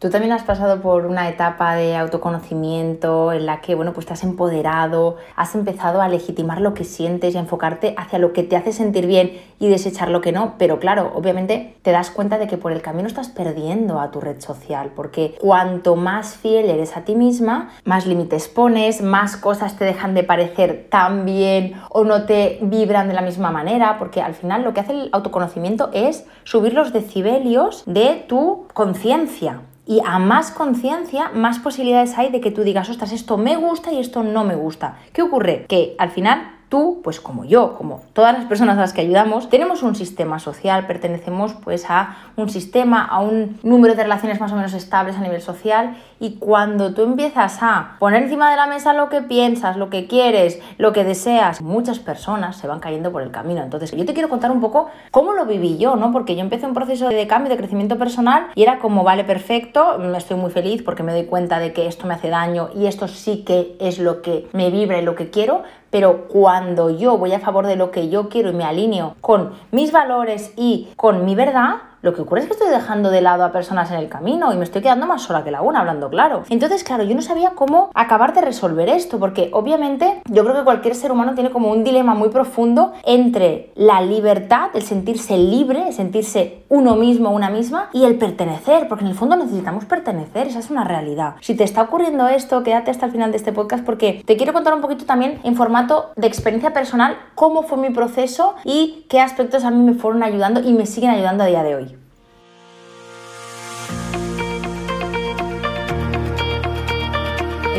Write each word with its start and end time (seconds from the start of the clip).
Tú 0.00 0.10
también 0.10 0.30
has 0.30 0.44
pasado 0.44 0.80
por 0.80 1.06
una 1.06 1.28
etapa 1.28 1.74
de 1.74 1.96
autoconocimiento 1.96 3.32
en 3.32 3.46
la 3.46 3.60
que, 3.60 3.74
bueno, 3.74 3.92
pues 3.92 4.06
te 4.06 4.12
has 4.12 4.22
empoderado, 4.22 5.16
has 5.34 5.56
empezado 5.56 6.00
a 6.00 6.08
legitimar 6.08 6.60
lo 6.60 6.72
que 6.72 6.84
sientes 6.84 7.34
y 7.34 7.36
a 7.36 7.40
enfocarte 7.40 7.94
hacia 7.96 8.20
lo 8.20 8.32
que 8.32 8.44
te 8.44 8.56
hace 8.56 8.72
sentir 8.72 9.08
bien 9.08 9.40
y 9.58 9.66
desechar 9.66 10.10
lo 10.10 10.20
que 10.20 10.30
no. 10.30 10.54
Pero 10.56 10.78
claro, 10.78 11.10
obviamente 11.16 11.74
te 11.82 11.90
das 11.90 12.12
cuenta 12.12 12.38
de 12.38 12.46
que 12.46 12.56
por 12.56 12.70
el 12.70 12.80
camino 12.80 13.08
estás 13.08 13.28
perdiendo 13.28 13.98
a 13.98 14.12
tu 14.12 14.20
red 14.20 14.40
social, 14.40 14.92
porque 14.94 15.34
cuanto 15.40 15.96
más 15.96 16.36
fiel 16.36 16.70
eres 16.70 16.96
a 16.96 17.00
ti 17.00 17.16
misma, 17.16 17.70
más 17.84 18.06
límites 18.06 18.46
pones, 18.46 19.02
más 19.02 19.36
cosas 19.36 19.76
te 19.76 19.84
dejan 19.84 20.14
de 20.14 20.22
parecer 20.22 20.86
tan 20.88 21.24
bien 21.24 21.74
o 21.90 22.04
no 22.04 22.24
te 22.24 22.60
vibran 22.62 23.08
de 23.08 23.14
la 23.14 23.22
misma 23.22 23.50
manera, 23.50 23.98
porque 23.98 24.22
al 24.22 24.34
final 24.34 24.62
lo 24.62 24.72
que 24.74 24.78
hace 24.78 24.92
el 24.92 25.08
autoconocimiento 25.10 25.90
es 25.92 26.24
subir 26.44 26.72
los 26.72 26.92
decibelios 26.92 27.82
de 27.84 28.24
tu 28.28 28.68
conciencia. 28.74 29.62
Y 29.88 30.02
a 30.04 30.18
más 30.18 30.50
conciencia, 30.50 31.30
más 31.30 31.60
posibilidades 31.60 32.18
hay 32.18 32.30
de 32.30 32.42
que 32.42 32.50
tú 32.50 32.62
digas, 32.62 32.90
ostras, 32.90 33.10
esto 33.10 33.38
me 33.38 33.56
gusta 33.56 33.90
y 33.90 33.98
esto 33.98 34.22
no 34.22 34.44
me 34.44 34.54
gusta. 34.54 34.98
¿Qué 35.14 35.22
ocurre? 35.22 35.64
Que 35.66 35.94
al 35.96 36.10
final 36.10 36.57
tú, 36.68 37.00
pues 37.02 37.20
como 37.20 37.44
yo, 37.44 37.74
como 37.74 38.02
todas 38.12 38.32
las 38.36 38.44
personas 38.46 38.76
a 38.76 38.80
las 38.80 38.92
que 38.92 39.00
ayudamos, 39.00 39.48
tenemos 39.48 39.82
un 39.82 39.94
sistema 39.94 40.38
social, 40.38 40.86
pertenecemos 40.86 41.54
pues 41.54 41.88
a 41.88 42.16
un 42.36 42.48
sistema, 42.50 43.04
a 43.04 43.20
un 43.20 43.58
número 43.62 43.94
de 43.94 44.02
relaciones 44.02 44.40
más 44.40 44.52
o 44.52 44.56
menos 44.56 44.74
estables 44.74 45.16
a 45.16 45.20
nivel 45.20 45.40
social 45.40 45.96
y 46.20 46.36
cuando 46.36 46.94
tú 46.94 47.02
empiezas 47.02 47.58
a 47.62 47.96
poner 47.98 48.22
encima 48.22 48.50
de 48.50 48.56
la 48.56 48.66
mesa 48.66 48.92
lo 48.92 49.08
que 49.08 49.22
piensas, 49.22 49.76
lo 49.76 49.88
que 49.88 50.06
quieres, 50.06 50.60
lo 50.76 50.92
que 50.92 51.04
deseas, 51.04 51.60
muchas 51.62 51.98
personas 51.98 52.56
se 52.56 52.66
van 52.66 52.80
cayendo 52.80 53.12
por 53.12 53.22
el 53.22 53.30
camino. 53.30 53.62
Entonces, 53.62 53.92
yo 53.92 54.04
te 54.04 54.14
quiero 54.14 54.28
contar 54.28 54.50
un 54.50 54.60
poco 54.60 54.90
cómo 55.10 55.32
lo 55.32 55.46
viví 55.46 55.78
yo, 55.78 55.96
¿no? 55.96 56.12
Porque 56.12 56.34
yo 56.34 56.40
empecé 56.40 56.66
un 56.66 56.74
proceso 56.74 57.08
de 57.08 57.26
cambio, 57.26 57.50
de 57.50 57.56
crecimiento 57.56 57.98
personal 57.98 58.48
y 58.54 58.62
era 58.62 58.78
como, 58.78 59.04
vale, 59.04 59.24
perfecto, 59.24 60.02
estoy 60.16 60.36
muy 60.36 60.50
feliz 60.50 60.82
porque 60.82 61.02
me 61.02 61.12
doy 61.12 61.24
cuenta 61.24 61.58
de 61.58 61.72
que 61.72 61.86
esto 61.86 62.06
me 62.06 62.14
hace 62.14 62.28
daño 62.28 62.70
y 62.74 62.86
esto 62.86 63.08
sí 63.08 63.44
que 63.44 63.76
es 63.80 63.98
lo 63.98 64.22
que 64.22 64.48
me 64.52 64.70
vibra 64.70 64.98
y 64.98 65.02
lo 65.02 65.14
que 65.14 65.30
quiero, 65.30 65.62
pero 65.90 66.28
cuando 66.28 66.90
yo 66.90 67.16
voy 67.16 67.32
a 67.32 67.40
favor 67.40 67.66
de 67.66 67.76
lo 67.76 67.90
que 67.90 68.08
yo 68.08 68.28
quiero 68.28 68.50
y 68.50 68.54
me 68.54 68.64
alineo 68.64 69.14
con 69.20 69.52
mis 69.70 69.92
valores 69.92 70.52
y 70.56 70.88
con 70.96 71.24
mi 71.24 71.34
verdad, 71.34 71.76
lo 72.02 72.14
que 72.14 72.22
ocurre 72.22 72.40
es 72.40 72.46
que 72.46 72.52
estoy 72.52 72.68
dejando 72.68 73.10
de 73.10 73.20
lado 73.20 73.44
a 73.44 73.52
personas 73.52 73.90
en 73.90 73.98
el 73.98 74.08
camino 74.08 74.52
y 74.52 74.56
me 74.56 74.64
estoy 74.64 74.82
quedando 74.82 75.06
más 75.06 75.22
sola 75.22 75.44
que 75.44 75.50
la 75.50 75.62
una, 75.62 75.80
hablando 75.80 76.08
claro. 76.08 76.44
Entonces, 76.48 76.84
claro, 76.84 77.04
yo 77.04 77.14
no 77.14 77.22
sabía 77.22 77.50
cómo 77.50 77.90
acabar 77.94 78.34
de 78.34 78.40
resolver 78.40 78.88
esto, 78.88 79.18
porque 79.18 79.50
obviamente 79.52 80.22
yo 80.30 80.44
creo 80.44 80.56
que 80.56 80.64
cualquier 80.64 80.94
ser 80.94 81.12
humano 81.12 81.34
tiene 81.34 81.50
como 81.50 81.70
un 81.70 81.84
dilema 81.84 82.14
muy 82.14 82.28
profundo 82.28 82.92
entre 83.04 83.72
la 83.74 84.00
libertad, 84.00 84.70
el 84.74 84.82
sentirse 84.82 85.36
libre, 85.36 85.88
el 85.88 85.94
sentirse 85.94 86.64
uno 86.68 86.96
mismo, 86.96 87.30
una 87.30 87.50
misma, 87.50 87.88
y 87.92 88.04
el 88.04 88.16
pertenecer, 88.16 88.88
porque 88.88 89.04
en 89.04 89.10
el 89.10 89.16
fondo 89.16 89.36
necesitamos 89.36 89.84
pertenecer, 89.84 90.46
esa 90.46 90.58
es 90.58 90.70
una 90.70 90.84
realidad. 90.84 91.34
Si 91.40 91.54
te 91.54 91.64
está 91.64 91.82
ocurriendo 91.82 92.28
esto, 92.28 92.62
quédate 92.62 92.90
hasta 92.90 93.06
el 93.06 93.12
final 93.12 93.30
de 93.30 93.36
este 93.38 93.52
podcast 93.52 93.84
porque 93.84 94.22
te 94.24 94.36
quiero 94.36 94.52
contar 94.52 94.74
un 94.74 94.80
poquito 94.80 95.04
también 95.04 95.40
en 95.44 95.56
formato 95.56 96.10
de 96.16 96.26
experiencia 96.26 96.72
personal 96.72 97.16
cómo 97.34 97.62
fue 97.62 97.78
mi 97.78 97.90
proceso 97.90 98.54
y 98.64 99.06
qué 99.08 99.20
aspectos 99.20 99.64
a 99.64 99.70
mí 99.70 99.82
me 99.82 99.94
fueron 99.94 100.22
ayudando 100.22 100.60
y 100.60 100.72
me 100.72 100.86
siguen 100.86 101.10
ayudando 101.10 101.44
a 101.44 101.46
día 101.46 101.62
de 101.62 101.74
hoy. 101.74 101.97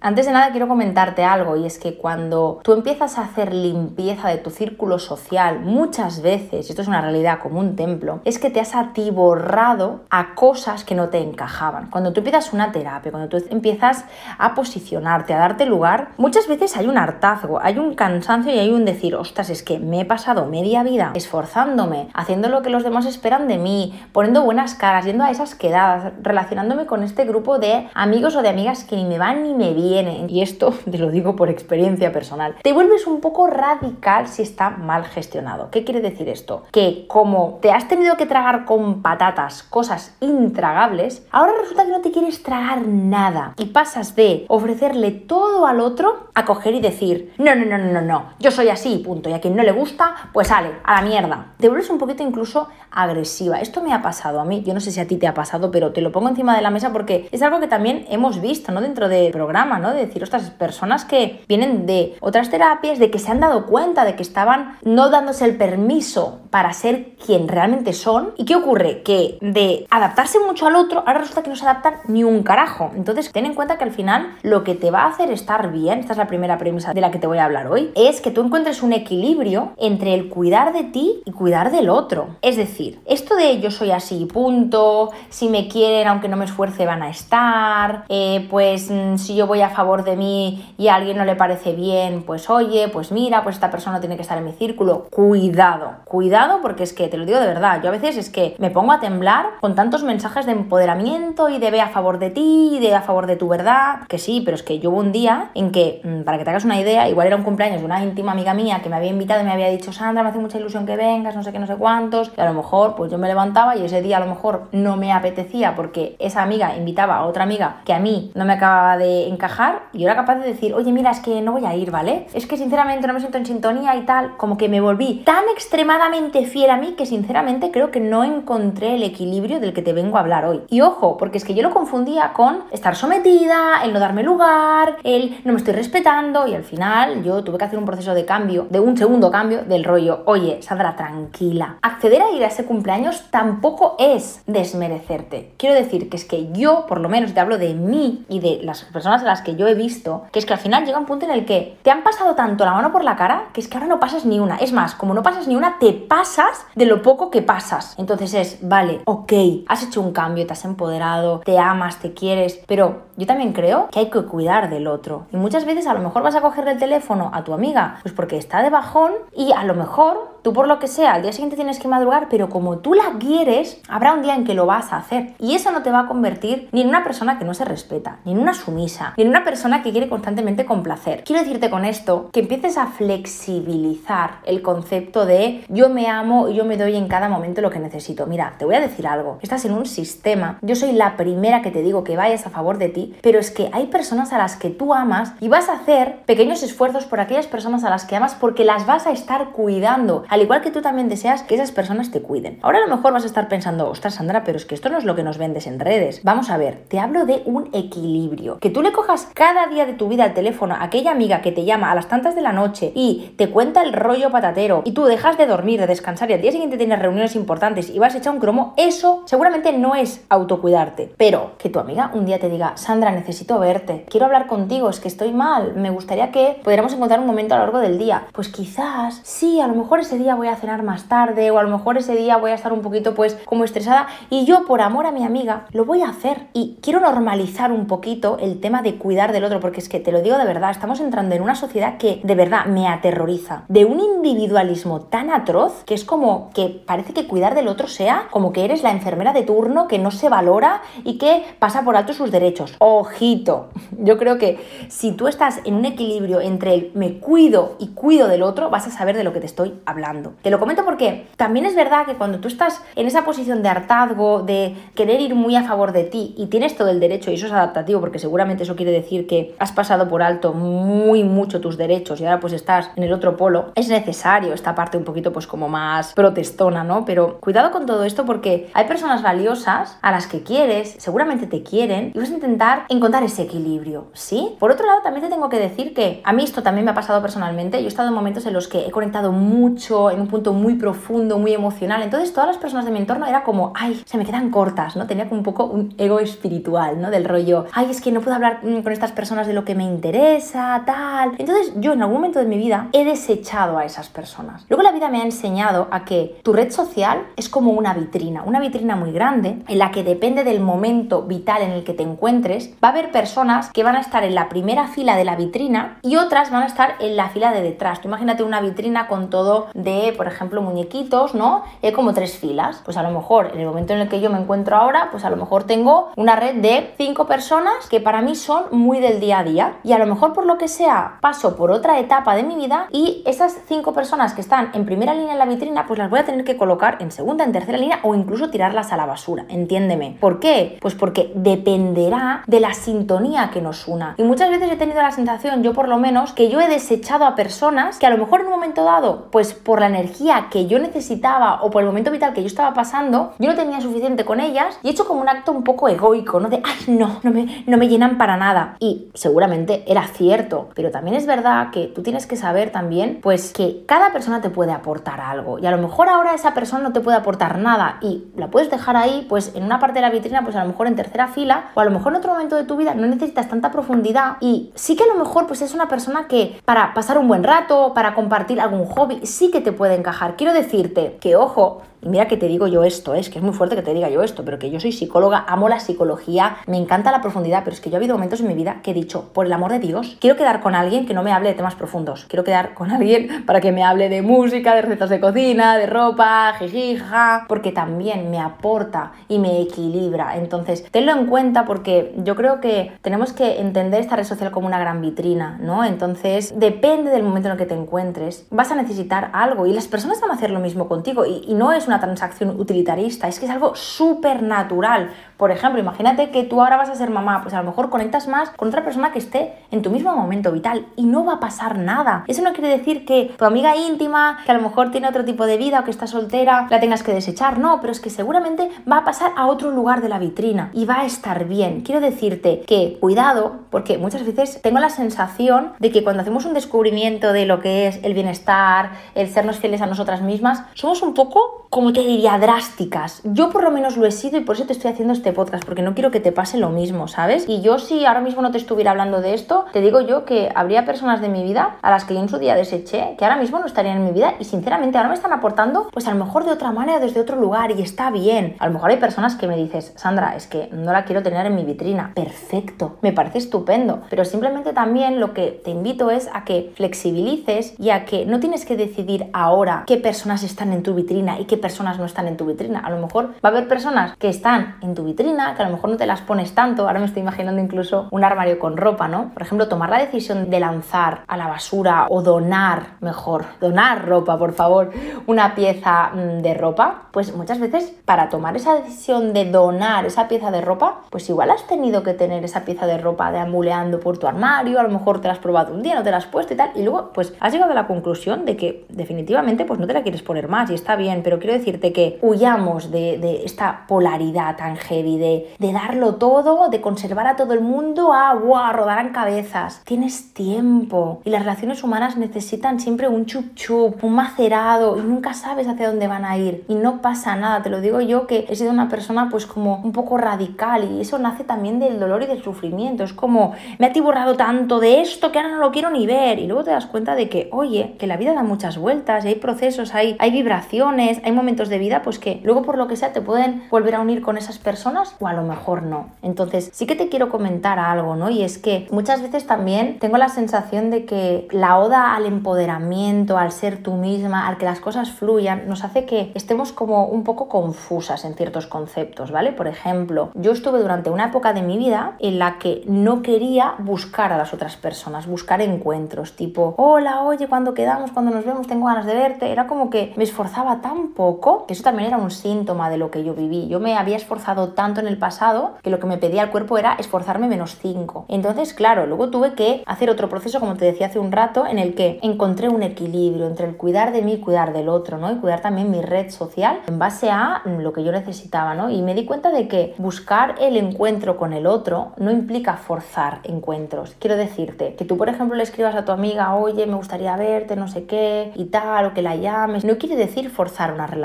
Antes 0.00 0.26
de 0.26 0.32
nada 0.32 0.52
quiero 0.52 0.68
comentarte 0.68 1.24
algo 1.24 1.56
y 1.56 1.66
es 1.66 1.80
que 1.80 1.96
cuando 1.96 2.60
tú 2.62 2.72
empiezas 2.72 3.18
a 3.18 3.22
hacer 3.22 3.52
limpieza 3.52 4.28
de 4.28 4.36
tu 4.36 4.50
círculo 4.50 5.00
social, 5.00 5.58
muchas 5.58 6.22
veces, 6.22 6.68
y 6.68 6.70
esto 6.70 6.82
es 6.82 6.86
una 6.86 7.00
realidad 7.00 7.40
como 7.40 7.58
un 7.58 7.74
templo, 7.74 8.20
es 8.24 8.38
que 8.38 8.48
te 8.48 8.60
has 8.60 8.76
atiborrado 8.76 10.02
a 10.08 10.36
cosas 10.36 10.84
que 10.84 10.94
no 10.94 11.08
te 11.08 11.18
encajaban. 11.18 11.90
Cuando 11.90 12.12
tú 12.12 12.20
empiezas 12.20 12.52
una 12.52 12.70
terapia, 12.70 13.10
cuando 13.10 13.28
tú 13.28 13.44
empiezas 13.50 14.04
a 14.38 14.54
posicionarte, 14.54 15.34
a 15.34 15.38
darte 15.38 15.66
lugar, 15.66 16.10
muchas 16.16 16.46
veces 16.46 16.76
hay 16.76 16.86
un 16.86 16.96
hartazgo, 16.96 17.58
hay 17.60 17.76
un 17.78 17.96
cansancio 17.96 18.54
y 18.54 18.58
hay 18.60 18.70
un 18.70 18.84
decir, 18.84 19.16
ostras, 19.16 19.50
es 19.50 19.64
que 19.64 19.80
me 19.80 20.02
he 20.02 20.04
pasado 20.04 20.46
media 20.46 20.84
vida 20.84 21.10
esforzándome, 21.16 22.08
haciendo 22.14 22.48
lo 22.48 22.62
que 22.62 22.70
los 22.70 22.84
demás 22.84 23.04
esperan 23.04 23.48
de 23.48 23.58
mí, 23.58 24.00
poniendo 24.12 24.44
buenas 24.44 24.76
caras, 24.76 25.06
yendo 25.06 25.24
a 25.24 25.32
esas 25.32 25.56
quedadas, 25.56 26.12
relacionándome 26.22 26.86
con 26.86 27.02
este 27.02 27.24
grupo 27.24 27.58
de 27.58 27.88
amigos 27.94 28.36
o 28.36 28.42
de 28.42 28.48
amigas 28.48 28.84
que 28.84 28.94
ni 28.94 29.04
me 29.04 29.18
van 29.18 29.42
ni 29.42 29.54
me 29.54 29.72
vienen 29.74 29.87
y 30.28 30.42
esto 30.42 30.74
te 30.90 30.98
lo 30.98 31.10
digo 31.10 31.34
por 31.34 31.48
experiencia 31.48 32.12
personal, 32.12 32.56
te 32.62 32.72
vuelves 32.72 33.06
un 33.06 33.20
poco 33.20 33.46
radical 33.46 34.28
si 34.28 34.42
está 34.42 34.70
mal 34.70 35.04
gestionado. 35.04 35.70
¿Qué 35.70 35.84
quiere 35.84 36.00
decir 36.00 36.28
esto? 36.28 36.64
Que 36.72 37.06
como 37.08 37.58
te 37.62 37.72
has 37.72 37.88
tenido 37.88 38.16
que 38.16 38.26
tragar 38.26 38.64
con 38.64 39.02
patatas 39.02 39.62
cosas 39.62 40.16
intragables, 40.20 41.26
ahora 41.30 41.52
resulta 41.60 41.84
que 41.84 41.92
no 41.92 42.00
te 42.00 42.10
quieres 42.10 42.42
tragar 42.42 42.86
nada 42.86 43.54
y 43.56 43.66
pasas 43.66 44.14
de 44.14 44.44
ofrecerle 44.48 45.10
todo 45.10 45.66
al 45.66 45.80
otro 45.80 46.28
a 46.34 46.44
coger 46.44 46.74
y 46.74 46.80
decir, 46.80 47.32
no, 47.38 47.54
no, 47.54 47.64
no, 47.64 47.78
no, 47.78 48.00
no, 48.02 48.32
yo 48.38 48.50
soy 48.50 48.68
así, 48.68 48.98
punto, 48.98 49.30
y 49.30 49.32
a 49.32 49.40
quien 49.40 49.56
no 49.56 49.62
le 49.62 49.72
gusta, 49.72 50.14
pues 50.32 50.48
sale, 50.48 50.70
a 50.84 50.96
la 50.96 51.08
mierda. 51.08 51.46
Te 51.58 51.68
vuelves 51.68 51.90
un 51.90 51.98
poquito 51.98 52.22
incluso 52.22 52.68
agresiva. 52.90 53.60
Esto 53.60 53.82
me 53.82 53.92
ha 53.92 54.02
pasado 54.02 54.40
a 54.40 54.44
mí, 54.44 54.62
yo 54.64 54.74
no 54.74 54.80
sé 54.80 54.90
si 54.90 55.00
a 55.00 55.06
ti 55.06 55.16
te 55.16 55.26
ha 55.26 55.34
pasado, 55.34 55.70
pero 55.70 55.92
te 55.92 56.00
lo 56.00 56.12
pongo 56.12 56.28
encima 56.28 56.54
de 56.54 56.62
la 56.62 56.70
mesa 56.70 56.92
porque 56.92 57.28
es 57.32 57.42
algo 57.42 57.60
que 57.60 57.68
también 57.68 58.06
hemos 58.08 58.40
visto, 58.40 58.72
¿no? 58.72 58.80
Dentro 58.80 59.08
del 59.08 59.32
De 59.78 60.06
decir, 60.06 60.22
ostras, 60.22 60.50
personas 60.50 61.04
que 61.04 61.44
vienen 61.48 61.86
de 61.86 62.16
otras 62.20 62.50
terapias, 62.50 62.98
de 62.98 63.10
que 63.10 63.18
se 63.18 63.30
han 63.30 63.40
dado 63.40 63.66
cuenta 63.66 64.04
de 64.04 64.16
que 64.16 64.22
estaban 64.22 64.76
no 64.82 65.08
dándose 65.10 65.44
el 65.44 65.56
permiso 65.56 66.40
para 66.50 66.72
ser 66.72 67.14
quien 67.24 67.48
realmente 67.48 67.92
son. 67.92 68.32
¿Y 68.36 68.44
qué 68.44 68.56
ocurre? 68.56 69.02
Que 69.02 69.38
de 69.40 69.86
adaptarse 69.90 70.38
mucho 70.40 70.66
al 70.66 70.76
otro, 70.76 71.00
ahora 71.06 71.20
resulta 71.20 71.42
que 71.42 71.50
no 71.50 71.56
se 71.56 71.64
adaptan 71.64 71.94
ni 72.06 72.24
un 72.24 72.42
carajo. 72.42 72.90
Entonces, 72.96 73.30
ten 73.32 73.46
en 73.46 73.54
cuenta 73.54 73.78
que 73.78 73.84
al 73.84 73.92
final 73.92 74.36
lo 74.42 74.64
que 74.64 74.74
te 74.74 74.90
va 74.90 75.02
a 75.02 75.08
hacer 75.08 75.30
estar 75.30 75.70
bien, 75.72 76.00
esta 76.00 76.12
es 76.12 76.18
la 76.18 76.26
primera 76.26 76.58
premisa 76.58 76.92
de 76.94 77.00
la 77.00 77.10
que 77.10 77.18
te 77.18 77.26
voy 77.26 77.38
a 77.38 77.44
hablar 77.44 77.68
hoy, 77.68 77.90
es 77.94 78.20
que 78.20 78.30
tú 78.30 78.42
encuentres 78.42 78.82
un 78.82 78.92
equilibrio 78.92 79.72
entre 79.76 80.14
el 80.14 80.28
cuidar 80.28 80.72
de 80.72 80.84
ti 80.84 81.22
y 81.24 81.32
cuidar 81.32 81.70
del 81.70 81.88
otro. 81.90 82.36
Es 82.42 82.56
decir, 82.56 83.00
esto 83.06 83.36
de 83.36 83.60
yo 83.60 83.70
soy 83.70 83.90
así, 83.90 84.26
punto, 84.26 85.10
si 85.28 85.48
me 85.48 85.68
quieren, 85.68 86.08
aunque 86.08 86.28
no 86.28 86.36
me 86.36 86.44
esfuerce, 86.44 86.86
van 86.86 87.02
a 87.02 87.10
estar, 87.10 88.04
eh, 88.08 88.46
pues 88.50 88.90
mm, 88.90 89.16
si 89.16 89.34
yo 89.34 89.46
voy 89.46 89.60
a 89.60 89.67
favor 89.70 90.04
de 90.04 90.16
mí 90.16 90.74
y 90.78 90.88
a 90.88 90.96
alguien 90.96 91.16
no 91.16 91.24
le 91.24 91.36
parece 91.36 91.72
bien, 91.72 92.22
pues 92.22 92.48
oye, 92.50 92.88
pues 92.88 93.12
mira, 93.12 93.42
pues 93.42 93.56
esta 93.56 93.70
persona 93.70 94.00
tiene 94.00 94.16
que 94.16 94.22
estar 94.22 94.38
en 94.38 94.44
mi 94.44 94.52
círculo. 94.52 95.06
Cuidado, 95.10 95.96
cuidado 96.04 96.60
porque 96.62 96.82
es 96.82 96.92
que 96.92 97.08
te 97.08 97.16
lo 97.16 97.26
digo 97.26 97.40
de 97.40 97.46
verdad, 97.46 97.82
yo 97.82 97.88
a 97.88 97.92
veces 97.92 98.16
es 98.16 98.30
que 98.30 98.56
me 98.58 98.70
pongo 98.70 98.92
a 98.92 99.00
temblar 99.00 99.46
con 99.60 99.74
tantos 99.74 100.02
mensajes 100.02 100.46
de 100.46 100.52
empoderamiento 100.52 101.48
y 101.48 101.58
de 101.58 101.70
ve 101.70 101.80
a 101.80 101.88
favor 101.88 102.18
de 102.18 102.30
ti 102.30 102.70
y 102.74 102.80
de 102.80 102.94
a 102.94 103.02
favor 103.02 103.26
de 103.26 103.36
tu 103.36 103.48
verdad, 103.48 104.06
que 104.08 104.18
sí, 104.18 104.42
pero 104.44 104.54
es 104.54 104.62
que 104.62 104.78
yo 104.78 104.90
hubo 104.90 104.98
un 104.98 105.12
día 105.12 105.50
en 105.54 105.70
que, 105.70 106.00
mm, 106.04 106.22
para 106.22 106.38
que 106.38 106.44
te 106.44 106.50
hagas 106.50 106.64
una 106.64 106.80
idea, 106.80 107.08
igual 107.08 107.26
era 107.26 107.36
un 107.36 107.42
cumpleaños 107.42 107.80
de 107.80 107.86
una 107.86 108.02
íntima 108.02 108.32
amiga 108.32 108.54
mía 108.54 108.80
que 108.82 108.88
me 108.88 108.96
había 108.96 109.10
invitado 109.10 109.40
y 109.42 109.44
me 109.44 109.52
había 109.52 109.68
dicho, 109.68 109.92
Sandra, 109.92 110.22
me 110.22 110.30
hace 110.30 110.38
mucha 110.38 110.58
ilusión 110.58 110.86
que 110.86 110.96
vengas, 110.96 111.36
no 111.36 111.42
sé 111.42 111.52
qué, 111.52 111.58
no 111.58 111.66
sé 111.66 111.76
cuántos, 111.76 112.32
y 112.36 112.40
a 112.40 112.44
lo 112.44 112.54
mejor 112.54 112.94
pues 112.96 113.10
yo 113.10 113.18
me 113.18 113.28
levantaba 113.28 113.76
y 113.76 113.84
ese 113.84 114.02
día 114.02 114.16
a 114.16 114.20
lo 114.20 114.26
mejor 114.26 114.68
no 114.72 114.96
me 114.96 115.12
apetecía 115.12 115.74
porque 115.74 116.16
esa 116.18 116.42
amiga 116.42 116.76
invitaba 116.76 117.16
a 117.16 117.26
otra 117.26 117.44
amiga 117.44 117.76
que 117.84 117.94
a 117.94 117.98
mí 117.98 118.30
no 118.34 118.44
me 118.44 118.54
acababa 118.54 118.96
de 118.96 119.28
encajar 119.28 119.57
y 119.92 119.98
yo 119.98 120.04
era 120.04 120.14
capaz 120.14 120.36
de 120.36 120.46
decir, 120.46 120.74
oye, 120.74 120.92
mira, 120.92 121.10
es 121.10 121.20
que 121.20 121.40
no 121.40 121.52
voy 121.52 121.64
a 121.64 121.74
ir, 121.74 121.90
¿vale? 121.90 122.26
Es 122.32 122.46
que 122.46 122.56
sinceramente 122.56 123.06
no 123.06 123.12
me 123.12 123.20
siento 123.20 123.38
en 123.38 123.46
sintonía 123.46 123.96
y 123.96 124.02
tal, 124.02 124.36
como 124.36 124.56
que 124.56 124.68
me 124.68 124.80
volví 124.80 125.22
tan 125.24 125.44
extremadamente 125.52 126.44
fiel 126.44 126.70
a 126.70 126.76
mí 126.76 126.94
que 126.96 127.06
sinceramente 127.06 127.70
creo 127.70 127.90
que 127.90 128.00
no 128.00 128.22
encontré 128.22 128.94
el 128.94 129.02
equilibrio 129.02 129.58
del 129.58 129.72
que 129.72 129.82
te 129.82 129.92
vengo 129.92 130.16
a 130.16 130.20
hablar 130.20 130.44
hoy. 130.44 130.62
Y 130.68 130.80
ojo, 130.80 131.16
porque 131.16 131.38
es 131.38 131.44
que 131.44 131.54
yo 131.54 131.62
lo 131.62 131.70
confundía 131.70 132.32
con 132.34 132.64
estar 132.70 132.94
sometida, 132.94 133.82
el 133.82 133.92
no 133.92 133.98
darme 133.98 134.22
lugar, 134.22 134.98
el 135.02 135.40
no 135.44 135.52
me 135.52 135.58
estoy 135.58 135.74
respetando 135.74 136.46
y 136.46 136.54
al 136.54 136.64
final 136.64 137.24
yo 137.24 137.42
tuve 137.42 137.58
que 137.58 137.64
hacer 137.64 137.78
un 137.78 137.84
proceso 137.84 138.14
de 138.14 138.24
cambio, 138.24 138.66
de 138.70 138.80
un 138.80 138.96
segundo 138.96 139.30
cambio 139.30 139.64
del 139.64 139.84
rollo, 139.84 140.22
oye, 140.26 140.62
Sandra, 140.62 140.94
tranquila. 140.94 141.78
Acceder 141.82 142.22
a 142.22 142.30
ir 142.30 142.44
a 142.44 142.48
ese 142.48 142.64
cumpleaños 142.64 143.24
tampoco 143.30 143.96
es 143.98 144.42
desmerecerte. 144.46 145.52
Quiero 145.56 145.74
decir 145.74 146.08
que 146.08 146.16
es 146.16 146.24
que 146.24 146.52
yo, 146.52 146.86
por 146.86 147.00
lo 147.00 147.08
menos 147.08 147.34
te 147.34 147.40
hablo 147.40 147.58
de 147.58 147.74
mí 147.74 148.24
y 148.28 148.40
de 148.40 148.60
las 148.62 148.84
personas 148.84 149.22
a 149.22 149.26
las 149.26 149.42
que 149.42 149.47
que 149.48 149.56
yo 149.56 149.66
he 149.66 149.74
visto, 149.74 150.24
que 150.30 150.38
es 150.38 150.44
que 150.44 150.52
al 150.52 150.58
final 150.58 150.84
llega 150.84 150.98
un 150.98 151.06
punto 151.06 151.24
en 151.24 151.32
el 151.32 151.46
que 151.46 151.78
te 151.82 151.90
han 151.90 152.02
pasado 152.02 152.34
tanto 152.34 152.66
la 152.66 152.72
mano 152.72 152.92
por 152.92 153.02
la 153.02 153.16
cara 153.16 153.44
que 153.54 153.62
es 153.62 153.68
que 153.68 153.78
ahora 153.78 153.88
no 153.88 153.98
pasas 153.98 154.26
ni 154.26 154.38
una. 154.40 154.56
Es 154.56 154.72
más, 154.72 154.94
como 154.94 155.14
no 155.14 155.22
pasas 155.22 155.48
ni 155.48 155.56
una, 155.56 155.78
te 155.78 155.94
pasas 155.94 156.66
de 156.74 156.84
lo 156.84 157.00
poco 157.00 157.30
que 157.30 157.40
pasas. 157.40 157.94
Entonces 157.98 158.34
es, 158.34 158.58
vale, 158.60 159.00
ok, 159.06 159.32
has 159.66 159.84
hecho 159.84 160.02
un 160.02 160.12
cambio, 160.12 160.46
te 160.46 160.52
has 160.52 160.66
empoderado, 160.66 161.40
te 161.40 161.58
amas, 161.58 161.98
te 161.98 162.12
quieres, 162.12 162.60
pero 162.66 163.04
yo 163.16 163.26
también 163.26 163.54
creo 163.54 163.88
que 163.90 164.00
hay 164.00 164.10
que 164.10 164.22
cuidar 164.24 164.68
del 164.68 164.86
otro. 164.86 165.26
Y 165.32 165.38
muchas 165.38 165.64
veces 165.64 165.86
a 165.86 165.94
lo 165.94 166.00
mejor 166.00 166.22
vas 166.22 166.34
a 166.34 166.42
cogerle 166.42 166.72
el 166.72 166.78
teléfono 166.78 167.30
a 167.32 167.42
tu 167.44 167.54
amiga, 167.54 168.00
pues 168.02 168.12
porque 168.12 168.36
está 168.36 168.62
de 168.62 168.68
bajón 168.68 169.12
y 169.34 169.52
a 169.52 169.64
lo 169.64 169.74
mejor 169.74 170.38
tú 170.42 170.52
por 170.52 170.68
lo 170.68 170.78
que 170.78 170.88
sea, 170.88 171.14
al 171.14 171.22
día 171.22 171.32
siguiente 171.32 171.56
tienes 171.56 171.78
que 171.78 171.88
madrugar, 171.88 172.28
pero 172.30 172.48
como 172.48 172.78
tú 172.78 172.94
la 172.94 173.18
quieres, 173.18 173.80
habrá 173.88 174.12
un 174.12 174.22
día 174.22 174.34
en 174.34 174.44
que 174.44 174.54
lo 174.54 174.66
vas 174.66 174.92
a 174.92 174.98
hacer. 174.98 175.34
Y 175.38 175.54
eso 175.54 175.70
no 175.70 175.82
te 175.82 175.90
va 175.90 176.00
a 176.00 176.06
convertir 176.06 176.68
ni 176.72 176.82
en 176.82 176.88
una 176.88 177.02
persona 177.02 177.38
que 177.38 177.44
no 177.44 177.54
se 177.54 177.64
respeta, 177.64 178.18
ni 178.24 178.32
en 178.32 178.38
una 178.38 178.54
sumisa, 178.54 179.14
ni 179.16 179.24
en 179.24 179.30
una 179.30 179.37
persona 179.44 179.82
que 179.82 179.92
quiere 179.92 180.08
constantemente 180.08 180.64
complacer. 180.64 181.24
Quiero 181.24 181.42
decirte 181.42 181.70
con 181.70 181.84
esto 181.84 182.30
que 182.32 182.40
empieces 182.40 182.78
a 182.78 182.86
flexibilizar 182.86 184.40
el 184.44 184.62
concepto 184.62 185.26
de 185.26 185.64
yo 185.68 185.88
me 185.88 186.08
amo 186.08 186.48
y 186.48 186.54
yo 186.54 186.64
me 186.64 186.76
doy 186.76 186.96
en 186.96 187.08
cada 187.08 187.28
momento 187.28 187.60
lo 187.60 187.70
que 187.70 187.78
necesito. 187.78 188.26
Mira, 188.26 188.54
te 188.58 188.64
voy 188.64 188.74
a 188.74 188.80
decir 188.80 189.06
algo. 189.06 189.38
Estás 189.42 189.64
en 189.64 189.72
un 189.72 189.86
sistema. 189.86 190.58
Yo 190.62 190.76
soy 190.76 190.92
la 190.92 191.16
primera 191.16 191.62
que 191.62 191.70
te 191.70 191.82
digo 191.82 192.04
que 192.04 192.16
vayas 192.16 192.46
a 192.46 192.50
favor 192.50 192.78
de 192.78 192.88
ti, 192.88 193.16
pero 193.22 193.38
es 193.38 193.50
que 193.50 193.70
hay 193.72 193.86
personas 193.86 194.32
a 194.32 194.38
las 194.38 194.56
que 194.56 194.70
tú 194.70 194.94
amas 194.94 195.32
y 195.40 195.48
vas 195.48 195.68
a 195.68 195.74
hacer 195.74 196.20
pequeños 196.26 196.62
esfuerzos 196.62 197.04
por 197.04 197.20
aquellas 197.20 197.46
personas 197.46 197.84
a 197.84 197.90
las 197.90 198.04
que 198.04 198.16
amas 198.16 198.34
porque 198.34 198.64
las 198.64 198.86
vas 198.86 199.06
a 199.06 199.12
estar 199.12 199.50
cuidando 199.50 200.24
al 200.28 200.42
igual 200.42 200.60
que 200.60 200.70
tú 200.70 200.80
también 200.80 201.08
deseas 201.08 201.42
que 201.42 201.54
esas 201.54 201.72
personas 201.72 202.10
te 202.10 202.20
cuiden. 202.22 202.58
Ahora 202.62 202.78
a 202.78 202.86
lo 202.86 202.94
mejor 202.94 203.12
vas 203.12 203.24
a 203.24 203.26
estar 203.26 203.48
pensando, 203.48 203.88
ostras 203.88 204.14
Sandra, 204.14 204.44
pero 204.44 204.56
es 204.56 204.64
que 204.64 204.74
esto 204.74 204.88
no 204.88 204.98
es 204.98 205.04
lo 205.04 205.14
que 205.14 205.22
nos 205.22 205.38
vendes 205.38 205.66
en 205.66 205.80
redes. 205.80 206.20
Vamos 206.24 206.50
a 206.50 206.56
ver, 206.56 206.84
te 206.88 206.98
hablo 206.98 207.26
de 207.26 207.42
un 207.44 207.68
equilibrio. 207.72 208.58
Que 208.58 208.70
tú 208.70 208.82
le 208.82 208.92
cojas 208.92 209.27
cada 209.34 209.66
día 209.66 209.86
de 209.86 209.92
tu 209.92 210.08
vida 210.08 210.24
al 210.24 210.34
teléfono 210.34 210.74
a 210.74 210.82
aquella 210.82 211.10
amiga 211.10 211.42
que 211.42 211.52
te 211.52 211.64
llama 211.64 211.90
a 211.90 211.94
las 211.94 212.08
tantas 212.08 212.34
de 212.34 212.42
la 212.42 212.52
noche 212.52 212.92
y 212.94 213.34
te 213.36 213.50
cuenta 213.50 213.82
el 213.82 213.92
rollo 213.92 214.30
patatero 214.30 214.82
y 214.84 214.92
tú 214.92 215.04
dejas 215.04 215.38
de 215.38 215.46
dormir, 215.46 215.80
de 215.80 215.86
descansar 215.86 216.30
y 216.30 216.34
al 216.34 216.42
día 216.42 216.52
siguiente 216.52 216.76
tienes 216.76 216.98
reuniones 216.98 217.36
importantes 217.36 217.90
y 217.90 217.98
vas 217.98 218.14
a 218.14 218.18
echar 218.18 218.32
un 218.32 218.40
cromo, 218.40 218.74
eso 218.76 219.22
seguramente 219.26 219.72
no 219.72 219.94
es 219.94 220.24
autocuidarte. 220.28 221.12
Pero 221.16 221.52
que 221.58 221.68
tu 221.68 221.78
amiga 221.78 222.10
un 222.14 222.26
día 222.26 222.38
te 222.38 222.48
diga, 222.48 222.76
Sandra, 222.76 223.10
necesito 223.10 223.58
verte, 223.58 224.04
quiero 224.08 224.26
hablar 224.26 224.46
contigo, 224.46 224.88
es 224.88 225.00
que 225.00 225.08
estoy 225.08 225.32
mal, 225.32 225.74
me 225.74 225.90
gustaría 225.90 226.30
que 226.30 226.60
pudiéramos 226.62 226.92
encontrar 226.92 227.20
un 227.20 227.26
momento 227.26 227.54
a 227.54 227.58
lo 227.58 227.64
largo 227.64 227.78
del 227.78 227.98
día. 227.98 228.26
Pues 228.32 228.48
quizás, 228.48 229.20
sí, 229.22 229.60
a 229.60 229.66
lo 229.66 229.74
mejor 229.74 230.00
ese 230.00 230.18
día 230.18 230.34
voy 230.34 230.48
a 230.48 230.56
cenar 230.56 230.82
más 230.82 231.08
tarde 231.08 231.50
o 231.50 231.58
a 231.58 231.62
lo 231.62 231.70
mejor 231.70 231.98
ese 231.98 232.14
día 232.14 232.36
voy 232.36 232.50
a 232.50 232.54
estar 232.54 232.72
un 232.72 232.82
poquito 232.82 233.14
pues 233.14 233.36
como 233.44 233.64
estresada 233.64 234.08
y 234.30 234.44
yo 234.44 234.64
por 234.64 234.80
amor 234.80 235.06
a 235.06 235.12
mi 235.12 235.24
amiga 235.24 235.66
lo 235.72 235.84
voy 235.84 236.02
a 236.02 236.08
hacer 236.08 236.46
y 236.52 236.78
quiero 236.82 237.00
normalizar 237.00 237.72
un 237.72 237.86
poquito 237.86 238.38
el 238.40 238.60
tema 238.60 238.82
de 238.82 238.96
cuidar 238.96 239.17
del 239.26 239.42
otro 239.42 239.58
porque 239.58 239.80
es 239.80 239.88
que 239.88 239.98
te 239.98 240.12
lo 240.12 240.22
digo 240.22 240.38
de 240.38 240.44
verdad, 240.44 240.70
estamos 240.70 241.00
entrando 241.00 241.34
en 241.34 241.42
una 241.42 241.56
sociedad 241.56 241.98
que 241.98 242.20
de 242.22 242.34
verdad 242.36 242.66
me 242.66 242.86
aterroriza, 242.86 243.64
de 243.68 243.84
un 243.84 243.98
individualismo 243.98 245.00
tan 245.00 245.30
atroz 245.30 245.82
que 245.84 245.94
es 245.94 246.04
como 246.04 246.50
que 246.54 246.82
parece 246.86 247.12
que 247.12 247.26
cuidar 247.26 247.56
del 247.56 247.66
otro 247.66 247.88
sea 247.88 248.28
como 248.30 248.52
que 248.52 248.64
eres 248.64 248.84
la 248.84 248.92
enfermera 248.92 249.32
de 249.32 249.42
turno 249.42 249.88
que 249.88 249.98
no 249.98 250.12
se 250.12 250.28
valora 250.28 250.82
y 251.04 251.18
que 251.18 251.42
pasa 251.58 251.82
por 251.82 251.96
alto 251.96 252.12
sus 252.12 252.30
derechos. 252.30 252.76
Ojito, 252.78 253.70
yo 253.98 254.18
creo 254.18 254.38
que 254.38 254.58
si 254.88 255.12
tú 255.12 255.26
estás 255.26 255.60
en 255.64 255.74
un 255.74 255.84
equilibrio 255.84 256.40
entre 256.40 256.74
el 256.74 256.92
me 256.94 257.18
cuido 257.18 257.74
y 257.80 257.88
cuido 257.88 258.28
del 258.28 258.42
otro, 258.42 258.70
vas 258.70 258.86
a 258.86 258.90
saber 258.90 259.16
de 259.16 259.24
lo 259.24 259.32
que 259.32 259.40
te 259.40 259.46
estoy 259.46 259.74
hablando. 259.84 260.34
Te 260.42 260.50
lo 260.50 260.60
comento 260.60 260.84
porque 260.84 261.26
también 261.36 261.66
es 261.66 261.74
verdad 261.74 262.06
que 262.06 262.14
cuando 262.14 262.38
tú 262.38 262.46
estás 262.46 262.82
en 262.94 263.06
esa 263.06 263.24
posición 263.24 263.62
de 263.62 263.68
hartazgo, 263.68 264.42
de 264.42 264.76
querer 264.94 265.20
ir 265.20 265.34
muy 265.34 265.56
a 265.56 265.64
favor 265.64 265.92
de 265.92 266.04
ti 266.04 266.34
y 266.36 266.46
tienes 266.46 266.76
todo 266.76 266.88
el 266.88 267.00
derecho, 267.00 267.30
y 267.30 267.34
eso 267.34 267.46
es 267.46 267.52
adaptativo 267.52 268.00
porque 268.00 268.18
seguramente 268.18 268.62
eso 268.62 268.76
quiere 268.76 268.92
decir 268.92 268.97
que 269.02 269.54
has 269.58 269.72
pasado 269.72 270.08
por 270.08 270.22
alto 270.22 270.52
muy 270.52 271.24
mucho 271.24 271.60
tus 271.60 271.76
derechos 271.76 272.20
y 272.20 272.24
ahora 272.24 272.40
pues 272.40 272.52
estás 272.52 272.90
en 272.96 273.04
el 273.04 273.12
otro 273.12 273.36
polo, 273.36 273.72
es 273.74 273.88
necesario 273.88 274.52
esta 274.52 274.74
parte 274.74 274.96
un 274.96 275.04
poquito 275.04 275.32
pues 275.32 275.46
como 275.46 275.68
más 275.68 276.12
protestona, 276.14 276.84
¿no? 276.84 277.04
Pero 277.04 277.38
cuidado 277.40 277.70
con 277.70 277.86
todo 277.86 278.04
esto 278.04 278.24
porque 278.24 278.70
hay 278.74 278.86
personas 278.86 279.22
valiosas 279.22 279.98
a 280.02 280.10
las 280.10 280.26
que 280.26 280.42
quieres, 280.42 280.96
seguramente 280.98 281.46
te 281.46 281.62
quieren 281.62 282.12
y 282.14 282.18
vas 282.18 282.30
a 282.30 282.34
intentar 282.34 282.84
encontrar 282.88 283.22
ese 283.22 283.42
equilibrio, 283.42 284.08
¿sí? 284.12 284.56
Por 284.58 284.70
otro 284.70 284.86
lado, 284.86 285.00
también 285.02 285.24
te 285.24 285.30
tengo 285.30 285.48
que 285.48 285.58
decir 285.58 285.94
que 285.94 286.20
a 286.24 286.32
mí 286.32 286.44
esto 286.44 286.62
también 286.62 286.84
me 286.84 286.90
ha 286.90 286.94
pasado 286.94 287.20
personalmente, 287.20 287.78
yo 287.78 287.84
he 287.84 287.88
estado 287.88 288.08
en 288.08 288.14
momentos 288.14 288.46
en 288.46 288.52
los 288.52 288.68
que 288.68 288.86
he 288.86 288.90
conectado 288.90 289.32
mucho 289.32 290.10
en 290.10 290.20
un 290.20 290.28
punto 290.28 290.52
muy 290.52 290.74
profundo, 290.74 291.38
muy 291.38 291.52
emocional. 291.52 292.02
Entonces 292.02 292.32
todas 292.32 292.48
las 292.48 292.58
personas 292.58 292.84
de 292.84 292.90
mi 292.90 292.98
entorno 292.98 293.26
era 293.26 293.42
como, 293.42 293.72
ay, 293.74 294.02
se 294.04 294.18
me 294.18 294.24
quedan 294.24 294.50
cortas, 294.50 294.96
¿no? 294.96 295.06
Tenía 295.06 295.28
como 295.28 295.38
un 295.38 295.44
poco 295.44 295.64
un 295.64 295.94
ego 295.98 296.20
espiritual, 296.20 297.00
¿no? 297.00 297.10
Del 297.10 297.24
rollo, 297.24 297.66
ay, 297.72 297.88
es 297.90 298.00
que 298.00 298.12
no 298.12 298.20
puedo 298.20 298.34
hablar 298.34 298.60
mm, 298.62 298.82
con 298.88 298.94
estas 298.94 299.12
personas 299.12 299.46
de 299.46 299.52
lo 299.52 299.66
que 299.66 299.74
me 299.74 299.84
interesa, 299.84 300.82
tal. 300.86 301.32
Entonces 301.36 301.74
yo 301.76 301.92
en 301.92 302.00
algún 302.00 302.16
momento 302.16 302.38
de 302.38 302.46
mi 302.46 302.56
vida 302.56 302.88
he 302.92 303.04
desechado 303.04 303.76
a 303.76 303.84
esas 303.84 304.08
personas. 304.08 304.64
Luego 304.70 304.82
la 304.82 304.92
vida 304.92 305.10
me 305.10 305.20
ha 305.20 305.24
enseñado 305.24 305.88
a 305.90 306.06
que 306.06 306.40
tu 306.42 306.54
red 306.54 306.70
social 306.70 307.26
es 307.36 307.50
como 307.50 307.72
una 307.72 307.92
vitrina, 307.92 308.44
una 308.46 308.60
vitrina 308.60 308.96
muy 308.96 309.12
grande 309.12 309.58
en 309.68 309.78
la 309.78 309.90
que 309.90 310.04
depende 310.04 310.42
del 310.42 310.60
momento 310.60 311.20
vital 311.20 311.60
en 311.60 311.72
el 311.72 311.84
que 311.84 311.92
te 311.92 312.02
encuentres, 312.02 312.70
va 312.82 312.88
a 312.88 312.92
haber 312.92 313.12
personas 313.12 313.70
que 313.74 313.84
van 313.84 313.94
a 313.94 314.00
estar 314.00 314.24
en 314.24 314.34
la 314.34 314.48
primera 314.48 314.86
fila 314.86 315.16
de 315.16 315.26
la 315.26 315.36
vitrina 315.36 315.98
y 316.00 316.16
otras 316.16 316.50
van 316.50 316.62
a 316.62 316.66
estar 316.66 316.94
en 316.98 317.14
la 317.14 317.28
fila 317.28 317.52
de 317.52 317.60
detrás. 317.60 318.00
Imagínate 318.06 318.42
una 318.42 318.62
vitrina 318.62 319.06
con 319.06 319.28
todo 319.28 319.66
de 319.74 320.14
por 320.16 320.28
ejemplo, 320.28 320.62
muñequitos, 320.62 321.34
¿no? 321.34 321.62
Hay 321.82 321.92
como 321.92 322.14
tres 322.14 322.38
filas. 322.38 322.80
Pues 322.86 322.96
a 322.96 323.02
lo 323.02 323.10
mejor 323.10 323.50
en 323.52 323.60
el 323.60 323.66
momento 323.66 323.92
en 323.92 323.98
el 323.98 324.08
que 324.08 324.22
yo 324.22 324.30
me 324.30 324.38
encuentro 324.38 324.76
ahora, 324.76 325.08
pues 325.10 325.26
a 325.26 325.30
lo 325.30 325.36
mejor 325.36 325.64
tengo 325.64 326.08
una 326.16 326.36
red 326.36 326.62
de 326.62 326.94
cinco 326.96 327.26
personas 327.26 327.86
que 327.90 328.00
para 328.00 328.22
mí 328.22 328.34
son 328.34 328.77
muy 328.78 329.00
del 329.00 329.20
día 329.20 329.40
a 329.40 329.44
día. 329.44 329.78
Y 329.82 329.92
a 329.92 329.98
lo 329.98 330.06
mejor 330.06 330.32
por 330.32 330.46
lo 330.46 330.56
que 330.56 330.68
sea 330.68 331.18
paso 331.20 331.56
por 331.56 331.70
otra 331.70 331.98
etapa 331.98 332.34
de 332.34 332.44
mi 332.44 332.56
vida 332.56 332.86
y 332.90 333.22
esas 333.26 333.58
cinco 333.66 333.92
personas 333.92 334.32
que 334.32 334.40
están 334.40 334.70
en 334.72 334.86
primera 334.86 335.14
línea 335.14 335.32
en 335.32 335.38
la 335.38 335.44
vitrina, 335.44 335.86
pues 335.86 335.98
las 335.98 336.08
voy 336.10 336.20
a 336.20 336.24
tener 336.24 336.44
que 336.44 336.56
colocar 336.56 336.96
en 337.00 337.10
segunda, 337.10 337.44
en 337.44 337.52
tercera 337.52 337.78
línea 337.78 338.00
o 338.02 338.14
incluso 338.14 338.50
tirarlas 338.50 338.92
a 338.92 338.96
la 338.96 339.06
basura. 339.06 339.44
Entiéndeme. 339.48 340.16
¿Por 340.20 340.40
qué? 340.40 340.78
Pues 340.80 340.94
porque 340.94 341.32
dependerá 341.34 342.42
de 342.46 342.60
la 342.60 342.74
sintonía 342.74 343.50
que 343.52 343.60
nos 343.60 343.88
una. 343.88 344.14
Y 344.16 344.22
muchas 344.22 344.50
veces 344.50 344.70
he 344.70 344.76
tenido 344.76 345.02
la 345.02 345.10
sensación, 345.10 345.62
yo 345.62 345.72
por 345.72 345.88
lo 345.88 345.98
menos, 345.98 346.32
que 346.32 346.48
yo 346.48 346.60
he 346.60 346.68
desechado 346.68 347.24
a 347.24 347.34
personas 347.34 347.98
que 347.98 348.06
a 348.06 348.10
lo 348.10 348.18
mejor 348.18 348.40
en 348.40 348.46
un 348.46 348.52
momento 348.52 348.84
dado, 348.84 349.28
pues 349.30 349.54
por 349.54 349.80
la 349.80 349.86
energía 349.86 350.46
que 350.50 350.66
yo 350.66 350.78
necesitaba 350.78 351.62
o 351.62 351.70
por 351.70 351.82
el 351.82 351.88
momento 351.88 352.10
vital 352.10 352.32
que 352.32 352.42
yo 352.42 352.46
estaba 352.46 352.74
pasando, 352.74 353.32
yo 353.38 353.50
no 353.50 353.56
tenía 353.56 353.80
suficiente 353.80 354.24
con 354.24 354.40
ellas 354.40 354.78
y 354.82 354.88
he 354.88 354.90
hecho 354.90 355.06
como 355.06 355.20
un 355.20 355.28
acto 355.28 355.52
un 355.52 355.64
poco 355.64 355.88
egoico, 355.88 356.40
¿no? 356.40 356.48
De, 356.48 356.62
ay, 356.64 356.94
no, 356.94 357.20
no 357.22 357.30
me, 357.30 357.64
no 357.66 357.76
me 357.76 357.88
llenan 357.88 358.18
para 358.18 358.36
nada. 358.36 358.67
Y 358.78 359.08
seguramente 359.14 359.84
era 359.86 360.06
cierto, 360.06 360.68
pero 360.74 360.90
también 360.90 361.16
es 361.16 361.26
verdad 361.26 361.70
que 361.70 361.86
tú 361.86 362.02
tienes 362.02 362.26
que 362.26 362.36
saber 362.36 362.70
también, 362.70 363.20
pues, 363.22 363.52
que 363.52 363.84
cada 363.86 364.12
persona 364.12 364.40
te 364.40 364.50
puede 364.50 364.72
aportar 364.72 365.20
algo. 365.20 365.58
Y 365.58 365.66
a 365.66 365.70
lo 365.70 365.78
mejor 365.78 366.08
ahora 366.08 366.34
esa 366.34 366.54
persona 366.54 366.82
no 366.82 366.92
te 366.92 367.00
puede 367.00 367.16
aportar 367.16 367.58
nada 367.58 367.98
y 368.00 368.24
la 368.36 368.48
puedes 368.48 368.70
dejar 368.70 368.96
ahí, 368.96 369.26
pues, 369.28 369.52
en 369.54 369.64
una 369.64 369.78
parte 369.78 369.96
de 369.96 370.02
la 370.02 370.10
vitrina, 370.10 370.42
pues 370.42 370.56
a 370.56 370.62
lo 370.62 370.68
mejor 370.68 370.86
en 370.86 370.96
tercera 370.96 371.28
fila 371.28 371.70
o 371.74 371.80
a 371.80 371.84
lo 371.84 371.90
mejor 371.90 372.12
en 372.12 372.18
otro 372.18 372.32
momento 372.32 372.56
de 372.56 372.64
tu 372.64 372.76
vida 372.76 372.94
no 372.94 373.06
necesitas 373.06 373.48
tanta 373.48 373.70
profundidad. 373.70 374.36
Y 374.40 374.70
sí 374.74 374.96
que 374.96 375.04
a 375.04 375.08
lo 375.08 375.14
mejor, 375.14 375.46
pues, 375.46 375.62
es 375.62 375.74
una 375.74 375.88
persona 375.88 376.26
que 376.28 376.60
para 376.64 376.94
pasar 376.94 377.18
un 377.18 377.28
buen 377.28 377.44
rato, 377.44 377.92
para 377.94 378.14
compartir 378.14 378.60
algún 378.60 378.86
hobby, 378.86 379.20
sí 379.24 379.50
que 379.50 379.60
te 379.60 379.72
puede 379.72 379.94
encajar. 379.94 380.36
Quiero 380.36 380.52
decirte 380.52 381.18
que, 381.20 381.36
ojo, 381.36 381.82
y 382.00 382.08
mira 382.08 382.28
que 382.28 382.36
te 382.36 382.46
digo 382.46 382.68
yo 382.68 382.84
esto, 382.84 383.14
es 383.14 383.28
que 383.28 383.38
es 383.38 383.44
muy 383.44 383.52
fuerte 383.52 383.74
que 383.74 383.82
te 383.82 383.92
diga 383.92 384.08
yo 384.08 384.22
esto, 384.22 384.44
pero 384.44 384.58
que 384.58 384.70
yo 384.70 384.78
soy 384.78 384.92
psicóloga, 384.92 385.44
amo 385.48 385.68
la 385.68 385.80
psicología, 385.80 386.58
me 386.66 386.76
encanta 386.76 387.10
la 387.10 387.20
profundidad, 387.20 387.62
pero 387.64 387.74
es 387.74 387.80
que 387.80 387.90
yo 387.90 387.96
ha 387.96 387.98
habido 387.98 388.14
momentos 388.14 388.40
en 388.40 388.46
mi 388.46 388.54
vida 388.58 388.80
que 388.82 388.90
he 388.90 388.94
dicho, 388.94 389.30
por 389.32 389.46
el 389.46 389.52
amor 389.52 389.72
de 389.72 389.78
Dios, 389.78 390.16
quiero 390.20 390.36
quedar 390.36 390.60
con 390.60 390.74
alguien 390.74 391.06
que 391.06 391.14
no 391.14 391.22
me 391.22 391.32
hable 391.32 391.48
de 391.48 391.54
temas 391.54 391.74
profundos, 391.74 392.26
quiero 392.28 392.44
quedar 392.44 392.74
con 392.74 392.90
alguien 392.98 393.44
para 393.46 393.60
que 393.60 393.72
me 393.72 393.84
hable 393.84 394.08
de 394.08 394.22
música, 394.22 394.74
de 394.74 394.82
recetas 394.82 395.10
de 395.10 395.20
cocina, 395.20 395.76
de 395.76 395.86
ropa, 395.86 396.54
jijija, 396.58 397.46
porque 397.48 397.72
también 397.72 398.30
me 398.30 398.40
aporta 398.40 399.12
y 399.28 399.38
me 399.38 399.62
equilibra. 399.62 400.36
Entonces, 400.36 400.84
tenlo 400.90 401.12
en 401.12 401.26
cuenta 401.26 401.64
porque 401.64 402.14
yo 402.18 402.36
creo 402.36 402.60
que 402.60 402.92
tenemos 403.02 403.32
que 403.32 403.60
entender 403.60 404.00
esta 404.00 404.16
red 404.16 404.24
social 404.24 404.50
como 404.50 404.66
una 404.66 404.78
gran 404.78 405.00
vitrina, 405.00 405.58
¿no? 405.60 405.84
Entonces, 405.84 406.52
depende 406.58 407.10
del 407.10 407.22
momento 407.22 407.48
en 407.48 407.52
el 407.52 407.58
que 407.58 407.66
te 407.66 407.74
encuentres, 407.74 408.46
vas 408.50 408.70
a 408.70 408.74
necesitar 408.74 409.30
algo 409.32 409.66
y 409.66 409.72
las 409.72 409.88
personas 409.88 410.20
van 410.20 410.30
a 410.30 410.34
hacer 410.34 410.50
lo 410.50 410.60
mismo 410.60 410.88
contigo 410.88 411.24
y, 411.24 411.44
y 411.46 411.54
no 411.54 411.72
es 411.72 411.86
una 411.86 412.00
transacción 412.00 412.50
utilitarista, 412.60 413.28
es 413.28 413.38
que 413.38 413.46
es 413.46 413.50
algo 413.50 413.74
súper 413.74 414.42
natural. 414.42 415.10
Por 415.36 415.50
ejemplo, 415.50 415.80
imagínate 415.80 416.30
que 416.30 416.42
tú 416.42 416.60
ahora 416.60 416.76
vas 416.76 416.90
a 416.90 416.94
ser 416.94 417.10
mamá, 417.10 417.42
pues 417.42 417.54
a 417.54 417.58
lo 417.62 417.68
mejor 417.68 417.90
conectas 417.90 418.26
más 418.28 418.47
con 418.56 418.68
otra 418.68 418.84
persona 418.84 419.12
que 419.12 419.18
esté 419.18 419.54
en 419.70 419.82
tu 419.82 419.90
mismo 419.90 420.14
momento 420.14 420.52
vital 420.52 420.86
y 420.96 421.04
no 421.04 421.24
va 421.24 421.34
a 421.34 421.40
pasar 421.40 421.78
nada. 421.78 422.24
Eso 422.26 422.42
no 422.42 422.52
quiere 422.52 422.68
decir 422.68 423.04
que 423.04 423.34
tu 423.36 423.44
amiga 423.44 423.76
íntima, 423.76 424.38
que 424.44 424.52
a 424.52 424.54
lo 424.54 424.62
mejor 424.62 424.90
tiene 424.90 425.08
otro 425.08 425.24
tipo 425.24 425.46
de 425.46 425.56
vida 425.56 425.80
o 425.80 425.84
que 425.84 425.90
está 425.90 426.06
soltera, 426.06 426.66
la 426.70 426.80
tengas 426.80 427.02
que 427.02 427.12
desechar, 427.12 427.58
no, 427.58 427.80
pero 427.80 427.92
es 427.92 428.00
que 428.00 428.10
seguramente 428.10 428.70
va 428.90 428.98
a 428.98 429.04
pasar 429.04 429.32
a 429.36 429.46
otro 429.46 429.70
lugar 429.70 430.00
de 430.00 430.08
la 430.08 430.18
vitrina 430.18 430.70
y 430.72 430.84
va 430.84 431.00
a 431.00 431.06
estar 431.06 431.44
bien. 431.46 431.82
Quiero 431.82 432.00
decirte 432.00 432.62
que 432.66 432.98
cuidado, 433.00 433.60
porque 433.70 433.98
muchas 433.98 434.24
veces 434.24 434.60
tengo 434.62 434.78
la 434.78 434.90
sensación 434.90 435.72
de 435.78 435.90
que 435.90 436.04
cuando 436.04 436.22
hacemos 436.22 436.44
un 436.44 436.54
descubrimiento 436.54 437.32
de 437.32 437.46
lo 437.46 437.60
que 437.60 437.88
es 437.88 438.00
el 438.02 438.14
bienestar, 438.14 438.92
el 439.14 439.28
sernos 439.28 439.58
fieles 439.58 439.82
a 439.82 439.86
nosotras 439.86 440.22
mismas, 440.22 440.62
somos 440.74 441.02
un 441.02 441.14
poco, 441.14 441.66
como 441.70 441.92
te 441.92 442.00
diría, 442.00 442.38
drásticas. 442.38 443.20
Yo 443.24 443.50
por 443.50 443.62
lo 443.62 443.70
menos 443.70 443.96
lo 443.96 444.06
he 444.06 444.10
sido 444.10 444.38
y 444.38 444.40
por 444.40 444.56
eso 444.56 444.64
te 444.64 444.72
estoy 444.72 444.90
haciendo 444.90 445.12
este 445.12 445.32
podcast 445.32 445.64
porque 445.64 445.82
no 445.82 445.94
quiero 445.94 446.10
que 446.10 446.20
te 446.20 446.32
pase 446.32 446.58
lo 446.58 446.70
mismo, 446.70 447.08
¿sabes? 447.08 447.44
Y 447.46 447.60
yo 447.60 447.78
si 447.78 448.06
ahora 448.06 448.20
mismo 448.20 448.40
no 448.42 448.50
te 448.50 448.58
estuviera 448.58 448.92
hablando 448.92 449.20
de 449.20 449.34
esto, 449.34 449.66
te 449.72 449.80
digo 449.80 450.00
yo 450.00 450.24
que 450.24 450.50
habría 450.54 450.86
personas 450.86 451.20
de 451.20 451.28
mi 451.28 451.42
vida 451.42 451.76
a 451.82 451.90
las 451.90 452.04
que 452.04 452.14
yo 452.14 452.20
en 452.20 452.28
su 452.28 452.38
día 452.38 452.54
deseché, 452.54 453.16
que 453.18 453.24
ahora 453.24 453.36
mismo 453.36 453.58
no 453.58 453.66
estarían 453.66 453.98
en 453.98 454.04
mi 454.04 454.12
vida 454.12 454.34
y 454.40 454.44
sinceramente 454.44 454.96
ahora 454.96 455.10
me 455.10 455.14
están 455.14 455.32
aportando 455.32 455.88
pues 455.92 456.06
a 456.08 456.14
lo 456.14 456.24
mejor 456.24 456.44
de 456.44 456.52
otra 456.52 456.72
manera, 456.72 457.00
desde 457.00 457.20
otro 457.20 457.36
lugar 457.36 457.70
y 457.72 457.82
está 457.82 458.10
bien. 458.10 458.56
A 458.58 458.66
lo 458.66 458.72
mejor 458.72 458.90
hay 458.90 458.96
personas 458.96 459.36
que 459.36 459.46
me 459.46 459.56
dices, 459.56 459.92
Sandra, 459.96 460.36
es 460.36 460.46
que 460.46 460.68
no 460.72 460.92
la 460.92 461.04
quiero 461.04 461.22
tener 461.22 461.44
en 461.44 461.54
mi 461.54 461.64
vitrina. 461.64 462.12
Perfecto, 462.14 462.96
me 463.02 463.12
parece 463.12 463.38
estupendo, 463.38 464.02
pero 464.08 464.24
simplemente 464.24 464.72
también 464.72 465.20
lo 465.20 465.34
que 465.34 465.60
te 465.64 465.70
invito 465.70 466.10
es 466.10 466.30
a 466.32 466.44
que 466.44 466.72
flexibilices 466.74 467.74
y 467.78 467.90
a 467.90 468.06
que 468.06 468.24
no 468.24 468.40
tienes 468.40 468.64
que 468.64 468.76
decidir 468.76 469.28
ahora 469.32 469.84
qué 469.86 469.98
personas 469.98 470.42
están 470.42 470.72
en 470.72 470.82
tu 470.82 470.94
vitrina 470.94 471.38
y 471.38 471.44
qué 471.44 471.57
personas 471.58 471.98
no 471.98 472.04
están 472.04 472.28
en 472.28 472.36
tu 472.36 472.46
vitrina. 472.46 472.80
A 472.80 472.90
lo 472.90 472.98
mejor 472.98 473.30
va 473.44 473.48
a 473.48 473.48
haber 473.48 473.68
personas 473.68 474.16
que 474.16 474.28
están 474.28 474.76
en 474.82 474.94
tu 474.94 475.04
vitrina, 475.04 475.54
que 475.54 475.62
a 475.62 475.66
lo 475.66 475.74
mejor 475.74 475.90
no 475.90 475.96
te 475.96 476.06
las 476.06 476.20
pones 476.20 476.54
tanto. 476.54 476.86
Ahora 476.86 477.00
me 477.00 477.06
estoy 477.06 477.22
imaginando 477.22 477.60
incluso 477.60 478.08
un 478.10 478.24
armario 478.24 478.58
con 478.58 478.76
ropa, 478.76 479.08
¿no? 479.08 479.30
Por 479.32 479.42
ejemplo, 479.42 479.68
tomar 479.68 479.90
la 479.90 479.98
decisión 479.98 480.50
de 480.50 480.60
lanzar 480.60 481.22
a 481.26 481.36
la 481.36 481.48
basura 481.48 482.06
o 482.08 482.22
donar, 482.22 482.96
mejor, 483.00 483.44
donar 483.60 484.06
ropa, 484.06 484.38
por 484.38 484.52
favor, 484.52 484.90
una 485.26 485.54
pieza 485.54 486.10
mm, 486.14 486.42
de 486.42 486.54
ropa, 486.54 487.02
pues 487.12 487.34
muchas 487.34 487.58
veces 487.60 487.92
para 488.04 488.28
tomar 488.28 488.56
esa 488.56 488.74
decisión 488.74 489.32
de 489.32 489.50
donar 489.50 490.06
esa 490.06 490.28
pieza 490.28 490.50
de 490.50 490.60
ropa, 490.60 491.00
pues 491.10 491.28
igual 491.28 491.50
has 491.50 491.66
tenido 491.66 492.02
que 492.02 492.14
tener 492.14 492.44
esa 492.44 492.64
pieza 492.64 492.86
de 492.86 492.98
ropa 492.98 493.30
deambuleando 493.32 494.00
por 494.00 494.18
tu 494.18 494.26
armario, 494.26 494.80
a 494.80 494.82
lo 494.82 494.88
mejor 494.90 495.20
te 495.20 495.28
la 495.28 495.34
has 495.34 495.40
probado 495.40 495.74
un 495.74 495.82
día, 495.82 495.94
no 495.94 496.02
te 496.02 496.10
la 496.10 496.18
has 496.18 496.26
puesto 496.26 496.54
y 496.54 496.56
tal, 496.56 496.70
y 496.74 496.82
luego 496.82 497.10
pues 497.12 497.34
has 497.40 497.52
llegado 497.52 497.72
a 497.72 497.74
la 497.74 497.86
conclusión 497.86 498.44
de 498.44 498.56
que 498.56 498.86
definitivamente 498.88 499.64
pues 499.64 499.80
no 499.80 499.86
te 499.86 499.92
la 499.92 500.02
quieres 500.02 500.22
poner 500.22 500.48
más 500.48 500.70
y 500.70 500.74
está 500.74 500.96
bien, 500.96 501.22
pero 501.22 501.38
quiero 501.48 501.60
decirte 501.60 501.94
que 501.94 502.18
huyamos 502.20 502.90
de, 502.90 503.16
de 503.16 503.44
esta 503.46 503.86
polaridad 503.88 504.56
tan 504.56 504.76
heavy, 504.76 505.16
de, 505.16 505.54
de, 505.58 505.72
darlo 505.72 506.16
todo, 506.16 506.68
de 506.68 506.82
conservar 506.82 507.26
a 507.26 507.36
todo 507.36 507.54
el 507.54 507.62
mundo 507.62 508.12
a, 508.12 508.34
wow, 508.34 508.72
rodarán 508.74 509.12
cabezas. 509.12 509.80
Tienes 509.86 510.34
tiempo 510.34 511.22
y 511.24 511.30
las 511.30 511.40
relaciones 511.40 511.82
humanas 511.82 512.18
necesitan 512.18 512.80
siempre 512.80 513.08
un 513.08 513.24
chup 513.24 513.54
chup, 513.54 514.04
un 514.04 514.14
macerado 514.14 514.98
y 514.98 515.00
nunca 515.00 515.32
sabes 515.32 515.66
hacia 515.66 515.88
dónde 515.88 516.06
van 516.06 516.26
a 516.26 516.36
ir. 516.36 516.64
Y 516.68 516.74
no 516.74 517.00
pasa 517.00 517.34
nada, 517.34 517.62
te 517.62 517.70
lo 517.70 517.80
digo 517.80 518.02
yo 518.02 518.26
que 518.26 518.44
he 518.50 518.54
sido 518.54 518.70
una 518.70 518.90
persona 518.90 519.28
pues 519.30 519.46
como 519.46 519.76
un 519.76 519.92
poco 519.92 520.18
radical 520.18 520.86
y 520.92 521.00
eso 521.00 521.18
nace 521.18 521.44
también 521.44 521.78
del 521.78 521.98
dolor 521.98 522.22
y 522.24 522.26
del 522.26 522.42
sufrimiento, 522.42 523.04
es 523.04 523.14
como 523.14 523.54
me 523.78 523.86
ha 523.86 523.92
tiborrado 523.94 524.36
tanto 524.36 524.80
de 524.80 525.00
esto 525.00 525.32
que 525.32 525.38
ahora 525.38 525.52
no 525.52 525.60
lo 525.60 525.72
quiero 525.72 525.88
ni 525.88 526.06
ver. 526.06 526.40
Y 526.40 526.46
luego 526.46 526.64
te 526.64 526.72
das 526.72 526.84
cuenta 526.84 527.14
de 527.14 527.30
que, 527.30 527.48
oye, 527.52 527.94
que 527.98 528.06
la 528.06 528.18
vida 528.18 528.34
da 528.34 528.42
muchas 528.42 528.76
vueltas 528.76 529.24
y 529.24 529.28
hay 529.28 529.34
procesos, 529.36 529.94
hay, 529.94 530.14
hay 530.18 530.30
vibraciones, 530.30 531.22
hay 531.24 531.37
momentos 531.38 531.68
de 531.68 531.78
vida 531.78 532.02
pues 532.02 532.18
que 532.18 532.40
luego 532.44 532.62
por 532.62 532.76
lo 532.76 532.88
que 532.88 532.96
sea 532.96 533.12
te 533.12 533.20
pueden 533.20 533.62
volver 533.70 533.94
a 533.94 534.00
unir 534.00 534.22
con 534.22 534.36
esas 534.36 534.58
personas 534.58 535.14
o 535.20 535.26
a 535.28 535.32
lo 535.32 535.42
mejor 535.42 535.82
no. 535.82 536.10
Entonces 536.22 536.70
sí 536.72 536.86
que 536.86 536.96
te 536.96 537.08
quiero 537.08 537.28
comentar 537.30 537.78
algo, 537.78 538.16
¿no? 538.16 538.28
Y 538.28 538.42
es 538.42 538.58
que 538.58 538.86
muchas 538.90 539.22
veces 539.22 539.46
también 539.46 539.98
tengo 539.98 540.18
la 540.18 540.28
sensación 540.28 540.90
de 540.90 541.04
que 541.04 541.46
la 541.50 541.78
oda 541.78 542.14
al 542.14 542.26
empoderamiento, 542.26 543.38
al 543.38 543.52
ser 543.52 543.82
tú 543.82 543.94
misma, 543.94 544.48
al 544.48 544.58
que 544.58 544.64
las 544.64 544.80
cosas 544.80 545.12
fluyan, 545.12 545.68
nos 545.68 545.84
hace 545.84 546.04
que 546.04 546.32
estemos 546.34 546.72
como 546.72 547.06
un 547.06 547.24
poco 547.24 547.48
confusas 547.48 548.24
en 548.24 548.34
ciertos 548.34 548.66
conceptos, 548.66 549.30
¿vale? 549.30 549.52
Por 549.52 549.68
ejemplo, 549.68 550.30
yo 550.34 550.52
estuve 550.52 550.80
durante 550.80 551.10
una 551.10 551.26
época 551.26 551.52
de 551.52 551.62
mi 551.62 551.78
vida 551.78 552.16
en 552.18 552.38
la 552.38 552.58
que 552.58 552.82
no 552.86 553.22
quería 553.22 553.74
buscar 553.78 554.32
a 554.32 554.38
las 554.38 554.52
otras 554.52 554.76
personas, 554.76 555.26
buscar 555.26 555.60
encuentros, 555.60 556.34
tipo, 556.34 556.74
hola, 556.76 557.22
oye, 557.22 557.46
cuando 557.48 557.74
quedamos, 557.74 558.10
cuando 558.10 558.30
nos 558.32 558.44
vemos, 558.44 558.66
tengo 558.66 558.86
ganas 558.86 559.06
de 559.06 559.14
verte. 559.14 559.52
Era 559.52 559.66
como 559.66 559.90
que 559.90 560.12
me 560.16 560.24
esforzaba 560.24 560.80
tan 560.80 561.08
poco 561.08 561.27
que 561.66 561.74
eso 561.74 561.82
también 561.82 562.08
era 562.08 562.18
un 562.18 562.30
síntoma 562.30 562.90
de 562.90 562.98
lo 562.98 563.10
que 563.10 563.22
yo 563.24 563.34
viví. 563.34 563.68
Yo 563.68 563.80
me 563.80 563.96
había 563.96 564.16
esforzado 564.16 564.70
tanto 564.70 565.00
en 565.00 565.06
el 565.06 565.18
pasado 565.18 565.72
que 565.82 565.90
lo 565.90 566.00
que 566.00 566.06
me 566.06 566.18
pedía 566.18 566.42
el 566.42 566.50
cuerpo 566.50 566.78
era 566.78 566.94
esforzarme 566.94 567.48
menos 567.48 567.76
5. 567.80 568.26
Entonces, 568.28 568.72
claro, 568.74 569.06
luego 569.06 569.30
tuve 569.30 569.54
que 569.54 569.82
hacer 569.86 570.10
otro 570.10 570.28
proceso, 570.28 570.60
como 570.60 570.76
te 570.76 570.84
decía 570.84 571.06
hace 571.06 571.18
un 571.18 571.32
rato, 571.32 571.66
en 571.66 571.78
el 571.78 571.94
que 571.94 572.18
encontré 572.22 572.68
un 572.68 572.82
equilibrio 572.82 573.46
entre 573.46 573.66
el 573.66 573.76
cuidar 573.76 574.12
de 574.12 574.22
mí 574.22 574.34
y 574.34 574.40
cuidar 574.40 574.72
del 574.72 574.88
otro, 574.88 575.18
¿no? 575.18 575.30
Y 575.30 575.36
cuidar 575.36 575.60
también 575.60 575.90
mi 575.90 576.00
red 576.00 576.30
social 576.30 576.80
en 576.86 576.98
base 576.98 577.30
a 577.30 577.62
lo 577.64 577.92
que 577.92 578.04
yo 578.04 578.12
necesitaba, 578.12 578.74
¿no? 578.74 578.90
Y 578.90 579.02
me 579.02 579.14
di 579.14 579.24
cuenta 579.24 579.50
de 579.50 579.68
que 579.68 579.94
buscar 579.98 580.54
el 580.60 580.76
encuentro 580.76 581.36
con 581.36 581.52
el 581.52 581.66
otro 581.66 582.12
no 582.16 582.30
implica 582.30 582.76
forzar 582.76 583.40
encuentros. 583.44 584.16
Quiero 584.18 584.36
decirte 584.36 584.94
que 584.94 585.04
tú, 585.04 585.16
por 585.16 585.28
ejemplo, 585.28 585.56
le 585.56 585.62
escribas 585.62 585.94
a 585.94 586.04
tu 586.04 586.12
amiga, 586.12 586.54
oye, 586.54 586.86
me 586.86 586.94
gustaría 586.94 587.36
verte, 587.36 587.76
no 587.76 587.88
sé 587.88 588.06
qué, 588.06 588.52
y 588.54 588.66
tal, 588.66 589.06
o 589.06 589.14
que 589.14 589.22
la 589.22 589.36
llames, 589.36 589.84
no 589.84 589.98
quiere 589.98 590.16
decir 590.16 590.50
forzar 590.50 590.92
una 590.92 591.06
relación. 591.06 591.17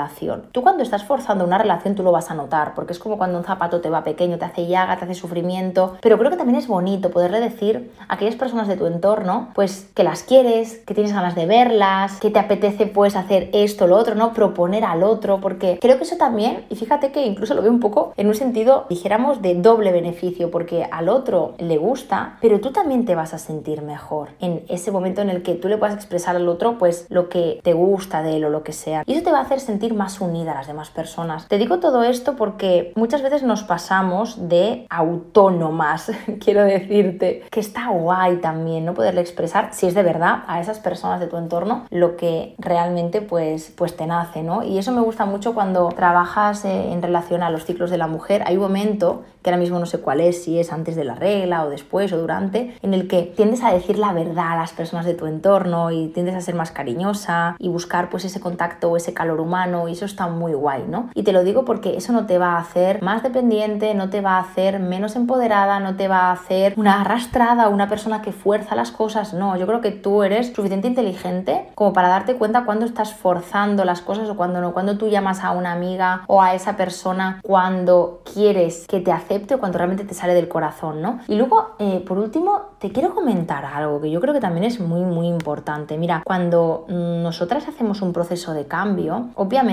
Tú 0.52 0.62
cuando 0.62 0.82
estás 0.82 1.04
forzando 1.04 1.44
una 1.44 1.58
relación, 1.58 1.94
tú 1.94 2.02
lo 2.02 2.12
vas 2.12 2.30
a 2.30 2.34
notar, 2.34 2.74
porque 2.74 2.92
es 2.92 2.98
como 2.98 3.18
cuando 3.18 3.38
un 3.38 3.44
zapato 3.44 3.80
te 3.80 3.90
va 3.90 4.04
pequeño, 4.04 4.38
te 4.38 4.44
hace 4.44 4.66
llaga, 4.66 4.96
te 4.98 5.04
hace 5.04 5.14
sufrimiento, 5.14 5.96
pero 6.00 6.18
creo 6.18 6.30
que 6.30 6.36
también 6.36 6.58
es 6.58 6.66
bonito 6.66 7.10
poderle 7.10 7.40
decir 7.40 7.92
a 8.08 8.14
aquellas 8.14 8.36
personas 8.36 8.68
de 8.68 8.76
tu 8.76 8.86
entorno, 8.86 9.48
pues 9.54 9.88
que 9.94 10.04
las 10.04 10.22
quieres, 10.22 10.78
que 10.86 10.94
tienes 10.94 11.12
ganas 11.12 11.34
de 11.34 11.46
verlas, 11.46 12.18
que 12.20 12.30
te 12.30 12.38
apetece 12.38 12.86
pues 12.86 13.16
hacer 13.16 13.50
esto, 13.52 13.86
lo 13.86 13.96
otro, 13.96 14.14
¿no? 14.14 14.32
Proponer 14.32 14.84
al 14.84 15.02
otro, 15.02 15.40
porque 15.40 15.78
creo 15.80 15.96
que 15.98 16.04
eso 16.04 16.16
también, 16.16 16.64
y 16.70 16.76
fíjate 16.76 17.12
que 17.12 17.26
incluso 17.26 17.54
lo 17.54 17.62
veo 17.62 17.70
un 17.70 17.80
poco 17.80 18.12
en 18.16 18.28
un 18.28 18.34
sentido, 18.34 18.86
dijéramos, 18.88 19.42
de 19.42 19.54
doble 19.54 19.92
beneficio, 19.92 20.50
porque 20.50 20.86
al 20.90 21.08
otro 21.08 21.54
le 21.58 21.76
gusta, 21.76 22.38
pero 22.40 22.60
tú 22.60 22.72
también 22.72 23.04
te 23.04 23.14
vas 23.14 23.34
a 23.34 23.38
sentir 23.38 23.82
mejor 23.82 24.30
en 24.40 24.64
ese 24.68 24.90
momento 24.90 25.20
en 25.20 25.30
el 25.30 25.42
que 25.42 25.54
tú 25.54 25.68
le 25.68 25.78
puedas 25.78 25.94
expresar 25.94 26.36
al 26.36 26.48
otro 26.48 26.78
pues 26.78 27.06
lo 27.08 27.28
que 27.28 27.60
te 27.62 27.72
gusta 27.72 28.22
de 28.22 28.36
él 28.36 28.44
o 28.44 28.50
lo 28.50 28.62
que 28.62 28.72
sea. 28.72 29.02
Y 29.06 29.12
eso 29.12 29.22
te 29.22 29.30
va 29.30 29.38
a 29.38 29.42
hacer 29.42 29.60
sentir 29.60 29.83
más 29.92 30.22
unida 30.22 30.52
a 30.52 30.54
las 30.54 30.66
demás 30.66 30.88
personas. 30.88 31.46
Te 31.48 31.58
digo 31.58 31.80
todo 31.80 32.02
esto 32.04 32.36
porque 32.36 32.92
muchas 32.96 33.20
veces 33.20 33.42
nos 33.42 33.62
pasamos 33.64 34.48
de 34.48 34.86
autónomas, 34.88 36.10
quiero 36.42 36.64
decirte, 36.64 37.42
que 37.50 37.60
está 37.60 37.88
guay 37.88 38.36
también 38.36 38.86
no 38.86 38.94
poderle 38.94 39.20
expresar 39.20 39.68
si 39.72 39.86
es 39.86 39.94
de 39.94 40.02
verdad 40.02 40.44
a 40.46 40.60
esas 40.60 40.78
personas 40.78 41.20
de 41.20 41.26
tu 41.26 41.36
entorno 41.36 41.84
lo 41.90 42.16
que 42.16 42.54
realmente 42.58 43.20
pues, 43.20 43.72
pues 43.76 43.96
te 43.96 44.06
nace, 44.06 44.42
¿no? 44.42 44.62
Y 44.62 44.78
eso 44.78 44.92
me 44.92 45.00
gusta 45.00 45.26
mucho 45.26 45.54
cuando 45.54 45.88
trabajas 45.88 46.64
eh, 46.64 46.92
en 46.92 47.02
relación 47.02 47.42
a 47.42 47.50
los 47.50 47.64
ciclos 47.64 47.90
de 47.90 47.98
la 47.98 48.06
mujer. 48.06 48.42
Hay 48.46 48.56
un 48.56 48.62
momento 48.62 49.24
que 49.42 49.50
ahora 49.50 49.60
mismo 49.60 49.78
no 49.78 49.86
sé 49.86 50.00
cuál 50.00 50.20
es, 50.20 50.42
si 50.42 50.58
es 50.58 50.72
antes 50.72 50.96
de 50.96 51.04
la 51.04 51.14
regla 51.14 51.64
o 51.64 51.70
después 51.70 52.10
o 52.12 52.18
durante, 52.18 52.74
en 52.80 52.94
el 52.94 53.08
que 53.08 53.22
tiendes 53.22 53.62
a 53.62 53.72
decir 53.72 53.98
la 53.98 54.12
verdad 54.12 54.52
a 54.52 54.56
las 54.56 54.72
personas 54.72 55.04
de 55.04 55.12
tu 55.12 55.26
entorno 55.26 55.90
y 55.90 56.08
tiendes 56.08 56.34
a 56.34 56.40
ser 56.40 56.54
más 56.54 56.70
cariñosa 56.70 57.56
y 57.58 57.68
buscar 57.68 58.08
pues 58.08 58.24
ese 58.24 58.40
contacto 58.40 58.90
o 58.90 58.96
ese 58.96 59.12
calor 59.12 59.40
humano 59.40 59.73
y 59.88 59.92
eso 59.92 60.04
está 60.04 60.28
muy 60.28 60.54
guay, 60.54 60.84
¿no? 60.88 61.10
Y 61.14 61.22
te 61.22 61.32
lo 61.32 61.44
digo 61.44 61.64
porque 61.64 61.96
eso 61.96 62.12
no 62.12 62.26
te 62.26 62.38
va 62.38 62.54
a 62.54 62.58
hacer 62.58 63.02
más 63.02 63.22
dependiente, 63.22 63.94
no 63.94 64.10
te 64.10 64.20
va 64.20 64.36
a 64.36 64.40
hacer 64.40 64.80
menos 64.80 65.16
empoderada, 65.16 65.80
no 65.80 65.96
te 65.96 66.08
va 66.08 66.28
a 66.28 66.32
hacer 66.32 66.74
una 66.76 67.00
arrastrada, 67.00 67.68
una 67.68 67.88
persona 67.88 68.22
que 68.22 68.32
fuerza 68.32 68.74
las 68.74 68.90
cosas, 68.90 69.34
no, 69.34 69.56
yo 69.56 69.66
creo 69.66 69.80
que 69.80 69.90
tú 69.90 70.22
eres 70.22 70.52
suficiente 70.54 70.88
inteligente 70.88 71.70
como 71.74 71.92
para 71.92 72.08
darte 72.08 72.36
cuenta 72.36 72.64
cuando 72.64 72.86
estás 72.86 73.14
forzando 73.14 73.84
las 73.84 74.00
cosas 74.00 74.28
o 74.28 74.36
cuando 74.36 74.60
no, 74.60 74.72
cuando 74.72 74.96
tú 74.96 75.08
llamas 75.08 75.42
a 75.42 75.50
una 75.52 75.72
amiga 75.72 76.24
o 76.26 76.42
a 76.42 76.54
esa 76.54 76.76
persona 76.76 77.40
cuando 77.42 78.22
quieres 78.32 78.86
que 78.86 79.00
te 79.00 79.12
acepte 79.12 79.54
o 79.54 79.58
cuando 79.58 79.78
realmente 79.78 80.04
te 80.04 80.14
sale 80.14 80.34
del 80.34 80.48
corazón, 80.48 81.02
¿no? 81.02 81.20
Y 81.28 81.36
luego, 81.36 81.74
eh, 81.78 82.02
por 82.06 82.18
último, 82.18 82.62
te 82.78 82.92
quiero 82.92 83.14
comentar 83.14 83.64
algo 83.64 84.00
que 84.00 84.10
yo 84.10 84.20
creo 84.20 84.34
que 84.34 84.40
también 84.40 84.64
es 84.64 84.80
muy, 84.80 85.02
muy 85.02 85.26
importante. 85.26 85.96
Mira, 85.98 86.22
cuando 86.24 86.84
nosotras 86.88 87.66
hacemos 87.68 88.02
un 88.02 88.12
proceso 88.12 88.54
de 88.54 88.66
cambio, 88.66 89.28
obviamente 89.34 89.63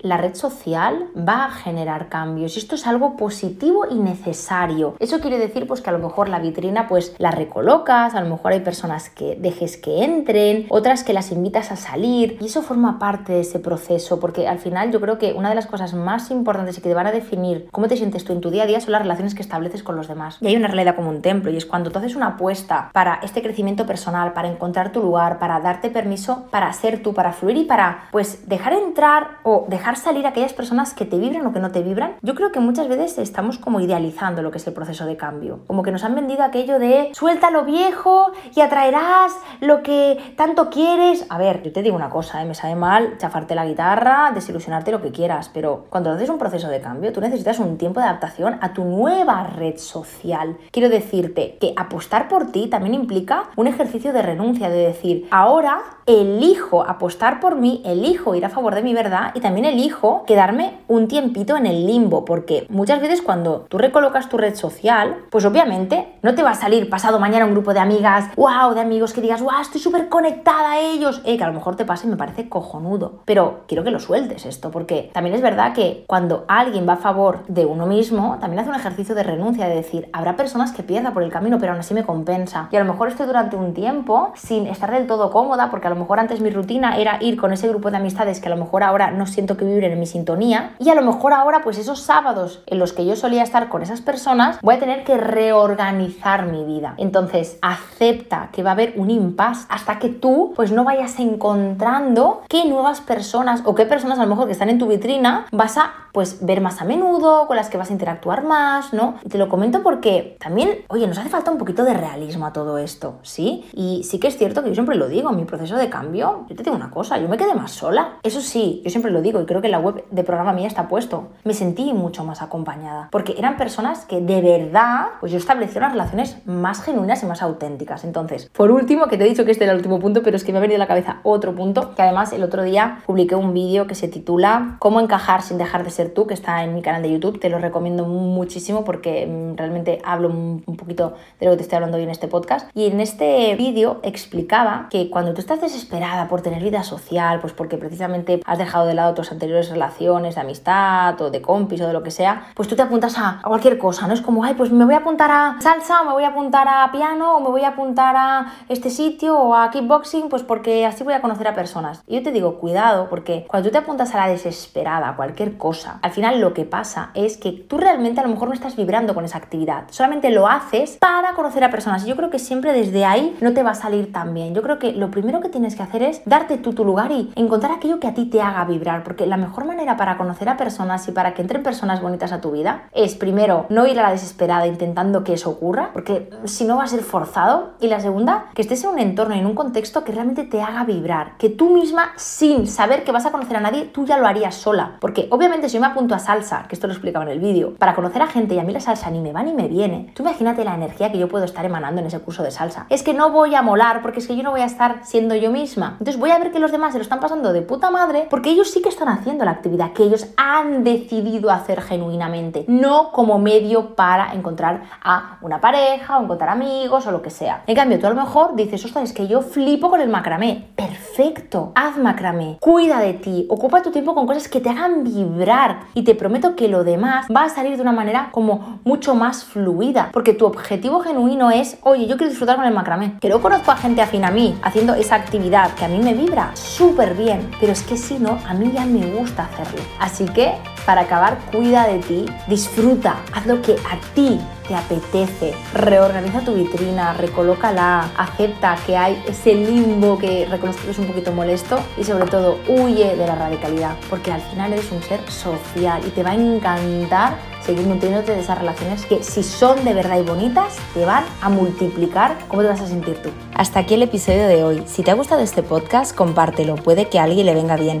la 0.00 0.16
red 0.16 0.34
social 0.34 1.08
va 1.16 1.46
a 1.46 1.50
generar 1.50 2.08
cambios 2.08 2.56
y 2.56 2.60
esto 2.60 2.74
es 2.74 2.86
algo 2.86 3.16
positivo 3.16 3.84
y 3.90 3.94
necesario. 3.94 4.94
Eso 4.98 5.20
quiere 5.20 5.38
decir 5.38 5.66
pues 5.66 5.80
que 5.80 5.90
a 5.90 5.92
lo 5.92 5.98
mejor 5.98 6.28
la 6.28 6.38
vitrina 6.38 6.86
pues 6.88 7.14
la 7.18 7.30
recolocas, 7.30 8.14
a 8.14 8.20
lo 8.20 8.28
mejor 8.28 8.52
hay 8.52 8.60
personas 8.60 9.10
que 9.10 9.36
dejes 9.36 9.76
que 9.76 10.04
entren, 10.04 10.66
otras 10.68 11.04
que 11.04 11.12
las 11.12 11.32
invitas 11.32 11.72
a 11.72 11.76
salir 11.76 12.38
y 12.40 12.46
eso 12.46 12.62
forma 12.62 12.98
parte 12.98 13.32
de 13.32 13.40
ese 13.40 13.58
proceso 13.58 14.20
porque 14.20 14.46
al 14.46 14.58
final 14.58 14.92
yo 14.92 15.00
creo 15.00 15.18
que 15.18 15.32
una 15.32 15.48
de 15.48 15.54
las 15.54 15.66
cosas 15.66 15.94
más 15.94 16.30
importantes 16.30 16.78
y 16.78 16.80
que 16.80 16.88
te 16.88 16.94
van 16.94 17.06
a 17.06 17.12
definir 17.12 17.68
cómo 17.72 17.88
te 17.88 17.96
sientes 17.96 18.24
tú 18.24 18.32
en 18.32 18.40
tu 18.40 18.50
día 18.50 18.64
a 18.64 18.66
día 18.66 18.80
son 18.80 18.92
las 18.92 19.02
relaciones 19.02 19.34
que 19.34 19.42
estableces 19.42 19.82
con 19.82 19.96
los 19.96 20.08
demás. 20.08 20.38
Y 20.40 20.46
hay 20.46 20.56
una 20.56 20.68
realidad 20.68 20.96
como 20.96 21.10
un 21.10 21.22
templo 21.22 21.50
y 21.50 21.56
es 21.56 21.66
cuando 21.66 21.90
tú 21.90 21.98
haces 21.98 22.14
una 22.14 22.28
apuesta 22.28 22.90
para 22.92 23.20
este 23.22 23.42
crecimiento 23.42 23.86
personal, 23.86 24.32
para 24.32 24.48
encontrar 24.48 24.92
tu 24.92 25.02
lugar, 25.02 25.38
para 25.38 25.60
darte 25.60 25.90
permiso 25.90 26.46
para 26.50 26.72
ser 26.72 27.02
tú, 27.02 27.14
para 27.14 27.32
fluir 27.32 27.56
y 27.56 27.64
para 27.64 28.08
pues 28.10 28.48
dejar 28.48 28.72
entrar 28.72 29.17
o 29.42 29.66
dejar 29.68 29.96
salir 29.96 30.26
a 30.26 30.30
aquellas 30.30 30.52
personas 30.52 30.94
que 30.94 31.04
te 31.04 31.18
vibran 31.18 31.46
o 31.46 31.52
que 31.52 31.60
no 31.60 31.70
te 31.70 31.82
vibran. 31.82 32.16
Yo 32.22 32.34
creo 32.34 32.52
que 32.52 32.60
muchas 32.60 32.88
veces 32.88 33.18
estamos 33.18 33.58
como 33.58 33.80
idealizando 33.80 34.42
lo 34.42 34.50
que 34.50 34.58
es 34.58 34.66
el 34.66 34.74
proceso 34.74 35.06
de 35.06 35.16
cambio. 35.16 35.60
Como 35.66 35.82
que 35.82 35.90
nos 35.90 36.04
han 36.04 36.14
vendido 36.14 36.42
aquello 36.42 36.78
de 36.78 37.10
suelta 37.14 37.50
lo 37.50 37.64
viejo 37.64 38.32
y 38.54 38.60
atraerás 38.60 39.32
lo 39.60 39.82
que 39.82 40.34
tanto 40.36 40.70
quieres. 40.70 41.26
A 41.28 41.38
ver, 41.38 41.62
yo 41.62 41.72
te 41.72 41.82
digo 41.82 41.96
una 41.96 42.10
cosa, 42.10 42.42
¿eh? 42.42 42.44
me 42.44 42.54
sabe 42.54 42.74
mal 42.74 43.18
chafarte 43.18 43.54
la 43.54 43.66
guitarra, 43.66 44.32
desilusionarte 44.34 44.92
lo 44.92 45.02
que 45.02 45.12
quieras, 45.12 45.50
pero 45.52 45.86
cuando 45.90 46.10
haces 46.10 46.28
un 46.28 46.38
proceso 46.38 46.68
de 46.68 46.80
cambio, 46.80 47.12
tú 47.12 47.20
necesitas 47.20 47.58
un 47.58 47.78
tiempo 47.78 48.00
de 48.00 48.06
adaptación 48.06 48.58
a 48.60 48.72
tu 48.72 48.84
nueva 48.84 49.44
red 49.44 49.76
social. 49.76 50.56
Quiero 50.70 50.88
decirte 50.88 51.56
que 51.60 51.72
apostar 51.76 52.28
por 52.28 52.50
ti 52.52 52.68
también 52.68 52.94
implica 52.94 53.50
un 53.56 53.66
ejercicio 53.66 54.12
de 54.12 54.22
renuncia, 54.22 54.68
de 54.68 54.86
decir, 54.86 55.28
ahora 55.30 55.80
elijo 56.08 56.82
apostar 56.82 57.38
por 57.38 57.56
mí, 57.56 57.82
elijo 57.84 58.34
ir 58.34 58.46
a 58.46 58.48
favor 58.48 58.74
de 58.74 58.82
mi 58.82 58.94
verdad 58.94 59.32
y 59.34 59.40
también 59.40 59.66
elijo 59.66 60.24
quedarme 60.26 60.78
un 60.88 61.06
tiempito 61.06 61.56
en 61.56 61.66
el 61.66 61.86
limbo, 61.86 62.24
porque 62.24 62.66
muchas 62.70 63.00
veces 63.00 63.20
cuando 63.20 63.66
tú 63.68 63.76
recolocas 63.76 64.30
tu 64.30 64.38
red 64.38 64.54
social, 64.54 65.18
pues 65.30 65.44
obviamente 65.44 66.14
no 66.22 66.34
te 66.34 66.42
va 66.42 66.50
a 66.50 66.54
salir 66.54 66.88
pasado 66.88 67.20
mañana 67.20 67.44
un 67.44 67.52
grupo 67.52 67.74
de 67.74 67.80
amigas, 67.80 68.34
wow, 68.36 68.72
de 68.72 68.80
amigos 68.80 69.12
que 69.12 69.20
digas, 69.20 69.42
wow, 69.42 69.60
estoy 69.60 69.82
súper 69.82 70.08
conectada 70.08 70.72
a 70.72 70.80
ellos, 70.80 71.20
eh, 71.26 71.36
que 71.36 71.44
a 71.44 71.48
lo 71.48 71.52
mejor 71.52 71.76
te 71.76 71.84
pase 71.84 72.06
y 72.06 72.10
me 72.10 72.16
parece 72.16 72.48
cojonudo, 72.48 73.20
pero 73.26 73.64
quiero 73.68 73.84
que 73.84 73.90
lo 73.90 74.00
sueltes 74.00 74.46
esto, 74.46 74.70
porque 74.70 75.10
también 75.12 75.36
es 75.36 75.42
verdad 75.42 75.74
que 75.74 76.04
cuando 76.06 76.46
alguien 76.48 76.88
va 76.88 76.94
a 76.94 76.96
favor 76.96 77.44
de 77.48 77.66
uno 77.66 77.84
mismo, 77.84 78.38
también 78.40 78.60
hace 78.60 78.70
un 78.70 78.76
ejercicio 78.76 79.14
de 79.14 79.24
renuncia, 79.24 79.68
de 79.68 79.74
decir, 79.74 80.08
habrá 80.14 80.36
personas 80.36 80.72
que 80.72 80.82
pierda 80.82 81.12
por 81.12 81.22
el 81.22 81.30
camino, 81.30 81.58
pero 81.58 81.72
aún 81.72 81.80
así 81.80 81.92
me 81.92 82.04
compensa. 82.04 82.68
Y 82.72 82.76
a 82.76 82.80
lo 82.82 82.90
mejor 82.90 83.08
estoy 83.08 83.26
durante 83.26 83.56
un 83.56 83.74
tiempo 83.74 84.32
sin 84.34 84.66
estar 84.66 84.90
del 84.90 85.06
todo 85.06 85.30
cómoda, 85.30 85.70
porque 85.70 85.86
a 85.86 85.90
lo 85.90 85.97
mejor 85.98 86.20
antes 86.20 86.40
mi 86.40 86.50
rutina 86.50 86.96
era 86.96 87.18
ir 87.20 87.36
con 87.36 87.52
ese 87.52 87.68
grupo 87.68 87.90
de 87.90 87.98
amistades 87.98 88.40
que 88.40 88.46
a 88.48 88.50
lo 88.50 88.56
mejor 88.56 88.82
ahora 88.82 89.10
no 89.10 89.26
siento 89.26 89.56
que 89.56 89.64
vibren 89.64 89.92
en 89.92 90.00
mi 90.00 90.06
sintonía, 90.06 90.74
y 90.78 90.88
a 90.90 90.94
lo 90.94 91.02
mejor 91.02 91.32
ahora 91.32 91.60
pues 91.62 91.78
esos 91.78 92.00
sábados 92.00 92.62
en 92.66 92.78
los 92.78 92.92
que 92.92 93.06
yo 93.06 93.16
solía 93.16 93.42
estar 93.42 93.68
con 93.68 93.82
esas 93.82 94.00
personas, 94.00 94.58
voy 94.62 94.76
a 94.76 94.78
tener 94.78 95.04
que 95.04 95.16
reorganizar 95.16 96.46
mi 96.46 96.64
vida. 96.64 96.94
Entonces, 96.96 97.58
acepta 97.62 98.50
que 98.52 98.62
va 98.62 98.70
a 98.70 98.72
haber 98.72 98.94
un 98.96 99.10
impasse 99.10 99.66
hasta 99.68 99.98
que 99.98 100.08
tú 100.08 100.52
pues 100.54 100.72
no 100.72 100.84
vayas 100.84 101.18
encontrando 101.18 102.42
qué 102.48 102.64
nuevas 102.64 103.00
personas 103.00 103.62
o 103.64 103.74
qué 103.74 103.86
personas 103.86 104.18
a 104.18 104.22
lo 104.22 104.28
mejor 104.28 104.46
que 104.46 104.52
están 104.52 104.70
en 104.70 104.78
tu 104.78 104.86
vitrina 104.86 105.46
vas 105.52 105.78
a 105.78 105.92
pues 106.18 106.44
ver 106.44 106.60
más 106.60 106.82
a 106.82 106.84
menudo, 106.84 107.46
con 107.46 107.54
las 107.54 107.70
que 107.70 107.78
vas 107.78 107.90
a 107.90 107.92
interactuar 107.92 108.42
más, 108.42 108.92
¿no? 108.92 109.14
Y 109.24 109.28
te 109.28 109.38
lo 109.38 109.48
comento 109.48 109.84
porque 109.84 110.36
también, 110.40 110.80
oye, 110.88 111.06
nos 111.06 111.16
hace 111.16 111.28
falta 111.28 111.52
un 111.52 111.58
poquito 111.58 111.84
de 111.84 111.94
realismo 111.94 112.44
a 112.44 112.52
todo 112.52 112.76
esto, 112.78 113.20
¿sí? 113.22 113.64
Y 113.72 114.02
sí 114.02 114.18
que 114.18 114.26
es 114.26 114.36
cierto 114.36 114.64
que 114.64 114.70
yo 114.70 114.74
siempre 114.74 114.96
lo 114.96 115.06
digo, 115.06 115.30
mi 115.30 115.44
proceso 115.44 115.76
de 115.76 115.88
cambio, 115.88 116.44
yo 116.48 116.56
te 116.56 116.64
digo 116.64 116.74
una 116.74 116.90
cosa, 116.90 117.18
yo 117.18 117.28
me 117.28 117.36
quedé 117.36 117.54
más 117.54 117.70
sola. 117.70 118.16
Eso 118.24 118.40
sí, 118.40 118.82
yo 118.82 118.90
siempre 118.90 119.12
lo 119.12 119.22
digo 119.22 119.40
y 119.40 119.46
creo 119.46 119.62
que 119.62 119.68
la 119.68 119.78
web 119.78 120.06
de 120.10 120.24
programa 120.24 120.52
mía 120.52 120.66
está 120.66 120.88
puesto. 120.88 121.28
Me 121.44 121.54
sentí 121.54 121.92
mucho 121.92 122.24
más 122.24 122.42
acompañada, 122.42 123.10
porque 123.12 123.36
eran 123.38 123.56
personas 123.56 124.04
que 124.04 124.20
de 124.20 124.40
verdad, 124.40 125.10
pues 125.20 125.30
yo 125.30 125.38
establecí 125.38 125.78
unas 125.78 125.92
relaciones 125.92 126.44
más 126.46 126.82
genuinas 126.82 127.22
y 127.22 127.26
más 127.26 127.42
auténticas. 127.42 128.02
Entonces, 128.02 128.50
por 128.52 128.72
último, 128.72 129.06
que 129.06 129.18
te 129.18 129.24
he 129.24 129.28
dicho 129.28 129.44
que 129.44 129.52
este 129.52 129.62
era 129.62 129.72
el 129.72 129.78
último 129.78 130.00
punto, 130.00 130.24
pero 130.24 130.36
es 130.36 130.42
que 130.42 130.50
me 130.50 130.58
ha 130.58 130.62
venido 130.62 130.78
a 130.78 130.80
la 130.80 130.88
cabeza 130.88 131.20
otro 131.22 131.54
punto, 131.54 131.94
que 131.94 132.02
además 132.02 132.32
el 132.32 132.42
otro 132.42 132.64
día 132.64 133.02
publiqué 133.06 133.36
un 133.36 133.54
vídeo 133.54 133.86
que 133.86 133.94
se 133.94 134.08
titula 134.08 134.78
Cómo 134.80 134.98
encajar 134.98 135.42
sin 135.42 135.58
dejar 135.58 135.84
de 135.84 135.90
ser 135.90 136.07
tú, 136.08 136.26
que 136.26 136.34
está 136.34 136.64
en 136.64 136.74
mi 136.74 136.82
canal 136.82 137.02
de 137.02 137.10
YouTube, 137.10 137.40
te 137.40 137.48
lo 137.48 137.58
recomiendo 137.58 138.04
muchísimo 138.04 138.84
porque 138.84 139.26
mm, 139.26 139.56
realmente 139.56 140.00
hablo 140.04 140.28
un 140.28 140.76
poquito 140.76 141.14
de 141.40 141.46
lo 141.46 141.52
que 141.52 141.58
te 141.58 141.62
estoy 141.62 141.76
hablando 141.76 141.96
hoy 141.96 142.04
en 142.04 142.10
este 142.10 142.28
podcast. 142.28 142.68
Y 142.74 142.86
en 142.86 143.00
este 143.00 143.54
vídeo 143.56 144.00
explicaba 144.02 144.88
que 144.90 145.10
cuando 145.10 145.34
tú 145.34 145.40
estás 145.40 145.60
desesperada 145.60 146.28
por 146.28 146.42
tener 146.42 146.62
vida 146.62 146.82
social, 146.82 147.40
pues 147.40 147.52
porque 147.52 147.76
precisamente 147.76 148.40
has 148.44 148.58
dejado 148.58 148.86
de 148.86 148.94
lado 148.94 149.14
tus 149.14 149.32
anteriores 149.32 149.70
relaciones 149.70 150.34
de 150.34 150.40
amistad 150.40 151.20
o 151.20 151.30
de 151.30 151.42
compis 151.42 151.80
o 151.80 151.86
de 151.86 151.92
lo 151.92 152.02
que 152.02 152.10
sea, 152.10 152.48
pues 152.54 152.68
tú 152.68 152.76
te 152.76 152.82
apuntas 152.82 153.16
a, 153.18 153.40
cualquier 153.42 153.78
cosa, 153.78 154.06
¿no? 154.06 154.14
Es 154.14 154.20
como, 154.20 154.44
ay, 154.44 154.54
pues 154.54 154.70
me 154.70 154.84
voy 154.84 154.94
a 154.94 154.98
apuntar 154.98 155.30
a 155.30 155.56
salsa 155.60 156.02
o 156.02 156.04
me 156.04 156.12
voy 156.12 156.24
a 156.24 156.28
apuntar 156.28 156.66
a 156.68 156.90
piano 156.92 157.36
o 157.36 157.40
me 157.40 157.48
voy 157.48 157.62
a 157.62 157.68
apuntar 157.68 158.14
a 158.16 158.52
este 158.68 158.90
sitio 158.90 159.38
o 159.38 159.54
a 159.54 159.70
kickboxing, 159.70 160.28
pues 160.28 160.42
porque 160.42 160.86
así 160.86 161.04
voy 161.04 161.14
a 161.14 161.20
conocer 161.20 161.48
a 161.48 161.54
personas. 161.54 162.02
Y 162.06 162.16
yo 162.16 162.22
te 162.22 162.32
digo, 162.32 162.58
cuidado, 162.58 163.08
porque 163.08 163.46
cuando 163.48 163.68
tú 163.68 163.72
te 163.72 163.78
apuntas 163.78 164.14
a 164.14 164.18
la 164.18 164.28
desesperada, 164.28 165.10
a 165.10 165.16
cualquier 165.16 165.56
cosa, 165.56 165.87
al 166.02 166.10
final 166.10 166.40
lo 166.40 166.54
que 166.54 166.64
pasa 166.64 167.10
es 167.14 167.36
que 167.36 167.52
tú 167.52 167.78
realmente 167.78 168.20
a 168.20 168.24
lo 168.24 168.30
mejor 168.30 168.48
no 168.48 168.54
estás 168.54 168.76
vibrando 168.76 169.14
con 169.14 169.24
esa 169.24 169.38
actividad, 169.38 169.84
solamente 169.90 170.30
lo 170.30 170.48
haces 170.48 170.96
para 170.98 171.34
conocer 171.34 171.64
a 171.64 171.70
personas. 171.70 172.04
Y 172.04 172.08
yo 172.08 172.16
creo 172.16 172.30
que 172.30 172.38
siempre 172.38 172.72
desde 172.72 173.04
ahí 173.04 173.36
no 173.40 173.52
te 173.52 173.62
va 173.62 173.70
a 173.70 173.74
salir 173.74 174.12
tan 174.12 174.34
bien. 174.34 174.54
Yo 174.54 174.62
creo 174.62 174.78
que 174.78 174.92
lo 174.92 175.10
primero 175.10 175.40
que 175.40 175.48
tienes 175.48 175.76
que 175.76 175.82
hacer 175.82 176.02
es 176.02 176.22
darte 176.24 176.58
tú 176.58 176.72
tu 176.72 176.84
lugar 176.84 177.10
y 177.12 177.32
encontrar 177.36 177.72
aquello 177.72 178.00
que 178.00 178.06
a 178.06 178.14
ti 178.14 178.26
te 178.26 178.40
haga 178.40 178.64
vibrar, 178.64 179.04
porque 179.04 179.26
la 179.26 179.36
mejor 179.36 179.64
manera 179.64 179.96
para 179.96 180.16
conocer 180.16 180.48
a 180.48 180.56
personas 180.56 181.06
y 181.08 181.12
para 181.12 181.34
que 181.34 181.42
entren 181.42 181.62
personas 181.62 182.00
bonitas 182.00 182.32
a 182.32 182.40
tu 182.40 182.52
vida 182.52 182.88
es 182.92 183.14
primero 183.14 183.66
no 183.68 183.86
ir 183.86 183.98
a 183.98 184.02
la 184.02 184.10
desesperada 184.10 184.66
intentando 184.66 185.24
que 185.24 185.34
eso 185.34 185.50
ocurra, 185.50 185.90
porque 185.92 186.30
si 186.44 186.64
no 186.64 186.76
va 186.76 186.84
a 186.84 186.88
ser 186.88 187.00
forzado. 187.00 187.70
Y 187.80 187.88
la 187.88 188.00
segunda, 188.00 188.46
que 188.54 188.62
estés 188.62 188.84
en 188.84 188.90
un 188.90 188.98
entorno 188.98 189.34
y 189.34 189.38
en 189.38 189.46
un 189.46 189.54
contexto 189.54 190.04
que 190.04 190.12
realmente 190.12 190.44
te 190.44 190.62
haga 190.62 190.84
vibrar, 190.84 191.36
que 191.38 191.48
tú 191.48 191.70
misma 191.70 192.12
sin 192.16 192.66
saber 192.66 193.04
que 193.04 193.12
vas 193.12 193.26
a 193.26 193.30
conocer 193.30 193.56
a 193.56 193.60
nadie, 193.60 193.84
tú 193.84 194.04
ya 194.04 194.18
lo 194.18 194.26
harías 194.26 194.54
sola, 194.54 194.96
porque 195.00 195.28
obviamente 195.30 195.68
si 195.68 195.77
me 195.80 195.86
apunto 195.86 196.14
a 196.14 196.18
salsa, 196.18 196.66
que 196.68 196.74
esto 196.74 196.86
lo 196.86 196.92
explicaba 196.92 197.24
en 197.24 197.32
el 197.32 197.40
vídeo, 197.40 197.74
para 197.78 197.94
conocer 197.94 198.22
a 198.22 198.26
gente 198.26 198.54
y 198.54 198.58
a 198.58 198.64
mí 198.64 198.72
la 198.72 198.80
salsa 198.80 199.10
ni 199.10 199.20
me 199.20 199.32
va 199.32 199.42
ni 199.42 199.52
me 199.52 199.68
viene, 199.68 200.12
tú 200.14 200.22
imagínate 200.22 200.64
la 200.64 200.74
energía 200.74 201.12
que 201.12 201.18
yo 201.18 201.28
puedo 201.28 201.44
estar 201.44 201.64
emanando 201.64 202.00
en 202.00 202.06
ese 202.06 202.20
curso 202.20 202.42
de 202.42 202.50
salsa. 202.50 202.86
Es 202.88 203.02
que 203.02 203.14
no 203.14 203.30
voy 203.30 203.54
a 203.54 203.62
molar 203.62 204.02
porque 204.02 204.20
es 204.20 204.26
que 204.26 204.36
yo 204.36 204.42
no 204.42 204.50
voy 204.50 204.60
a 204.60 204.66
estar 204.66 205.00
siendo 205.04 205.34
yo 205.34 205.50
misma. 205.50 205.96
Entonces 205.98 206.18
voy 206.18 206.30
a 206.30 206.38
ver 206.38 206.52
que 206.52 206.58
los 206.58 206.72
demás 206.72 206.92
se 206.92 206.98
lo 206.98 207.02
están 207.02 207.20
pasando 207.20 207.52
de 207.52 207.62
puta 207.62 207.90
madre 207.90 208.26
porque 208.30 208.50
ellos 208.50 208.70
sí 208.70 208.82
que 208.82 208.88
están 208.88 209.08
haciendo 209.08 209.44
la 209.44 209.52
actividad 209.52 209.92
que 209.92 210.04
ellos 210.04 210.28
han 210.36 210.84
decidido 210.84 211.50
hacer 211.50 211.82
genuinamente, 211.82 212.64
no 212.68 213.12
como 213.12 213.38
medio 213.38 213.94
para 213.94 214.32
encontrar 214.34 214.82
a 215.02 215.38
una 215.42 215.60
pareja 215.60 216.18
o 216.18 216.22
encontrar 216.22 216.50
amigos 216.50 217.06
o 217.06 217.12
lo 217.12 217.22
que 217.22 217.30
sea. 217.30 217.62
En 217.66 217.74
cambio, 217.74 217.98
tú 217.98 218.06
a 218.06 218.10
lo 218.10 218.16
mejor 218.16 218.56
dices, 218.56 218.84
ostras, 218.84 219.04
es 219.04 219.12
que 219.12 219.26
yo 219.26 219.42
flipo 219.42 219.90
con 219.90 220.00
el 220.00 220.08
macramé. 220.08 220.68
Perfecto, 220.74 221.72
haz 221.74 221.96
macramé, 221.96 222.58
cuida 222.60 223.00
de 223.00 223.14
ti, 223.14 223.46
ocupa 223.50 223.82
tu 223.82 223.90
tiempo 223.90 224.14
con 224.14 224.26
cosas 224.26 224.48
que 224.48 224.60
te 224.60 224.70
hagan 224.70 225.04
vibrar 225.04 225.67
y 225.94 226.02
te 226.02 226.14
prometo 226.14 226.56
que 226.56 226.68
lo 226.68 226.84
demás 226.84 227.26
va 227.34 227.44
a 227.44 227.48
salir 227.48 227.76
de 227.76 227.82
una 227.82 227.92
manera 227.92 228.28
como 228.32 228.80
mucho 228.84 229.14
más 229.14 229.44
fluida, 229.44 230.10
porque 230.12 230.32
tu 230.32 230.46
objetivo 230.46 231.00
genuino 231.00 231.50
es, 231.50 231.78
oye, 231.82 232.06
yo 232.06 232.16
quiero 232.16 232.30
disfrutar 232.30 232.56
con 232.56 232.64
el 232.64 232.74
macramé. 232.74 233.14
Que 233.20 233.28
no 233.28 233.40
conozco 233.40 233.70
a 233.70 233.76
gente 233.76 234.02
afín 234.02 234.24
a 234.24 234.30
mí 234.30 234.58
haciendo 234.62 234.94
esa 234.94 235.16
actividad 235.16 235.74
que 235.74 235.84
a 235.84 235.88
mí 235.88 235.98
me 235.98 236.14
vibra 236.14 236.50
súper 236.54 237.14
bien, 237.14 237.50
pero 237.60 237.72
es 237.72 237.82
que 237.82 237.96
si 237.96 238.18
no, 238.18 238.38
a 238.46 238.54
mí 238.54 238.70
ya 238.72 238.84
me 238.86 239.06
gusta 239.06 239.44
hacerlo. 239.44 239.82
Así 239.98 240.24
que, 240.26 240.54
para 240.88 241.02
acabar, 241.02 241.36
cuida 241.52 241.86
de 241.86 241.98
ti, 241.98 242.24
disfruta, 242.46 243.16
haz 243.34 243.44
lo 243.44 243.60
que 243.60 243.72
a 243.72 244.00
ti 244.14 244.40
te 244.66 244.74
apetece, 244.74 245.52
reorganiza 245.74 246.40
tu 246.40 246.54
vitrina, 246.54 247.12
recolócala, 247.12 248.08
acepta 248.16 248.74
que 248.86 248.96
hay 248.96 249.22
ese 249.28 249.54
limbo 249.54 250.16
que 250.16 250.46
reconozco 250.46 250.84
que 250.84 250.92
es 250.92 250.98
un 250.98 251.06
poquito 251.08 251.30
molesto 251.32 251.78
y 251.98 252.04
sobre 252.04 252.24
todo 252.24 252.56
huye 252.68 253.16
de 253.16 253.26
la 253.26 253.34
radicalidad, 253.34 253.96
porque 254.08 254.32
al 254.32 254.40
final 254.40 254.72
eres 254.72 254.90
un 254.90 255.02
ser 255.02 255.20
social 255.30 256.00
y 256.06 256.08
te 256.08 256.22
va 256.22 256.30
a 256.30 256.36
encantar 256.36 257.36
seguir 257.60 257.86
nutriéndote 257.86 258.32
de 258.32 258.40
esas 258.40 258.56
relaciones 258.56 259.04
que 259.04 259.22
si 259.22 259.42
son 259.42 259.84
de 259.84 259.92
verdad 259.92 260.18
y 260.18 260.22
bonitas, 260.22 260.74
te 260.94 261.04
van 261.04 261.24
a 261.42 261.50
multiplicar 261.50 262.38
cómo 262.48 262.62
te 262.62 262.68
vas 262.68 262.80
a 262.80 262.86
sentir 262.86 263.20
tú. 263.22 263.28
Hasta 263.52 263.80
aquí 263.80 263.92
el 263.92 264.04
episodio 264.04 264.48
de 264.48 264.64
hoy. 264.64 264.82
Si 264.86 265.02
te 265.02 265.10
ha 265.10 265.14
gustado 265.14 265.42
este 265.42 265.62
podcast, 265.62 266.16
compártelo, 266.16 266.76
puede 266.76 267.10
que 267.10 267.18
a 267.18 267.24
alguien 267.24 267.44
le 267.44 267.52
venga 267.52 267.76
bien. 267.76 268.00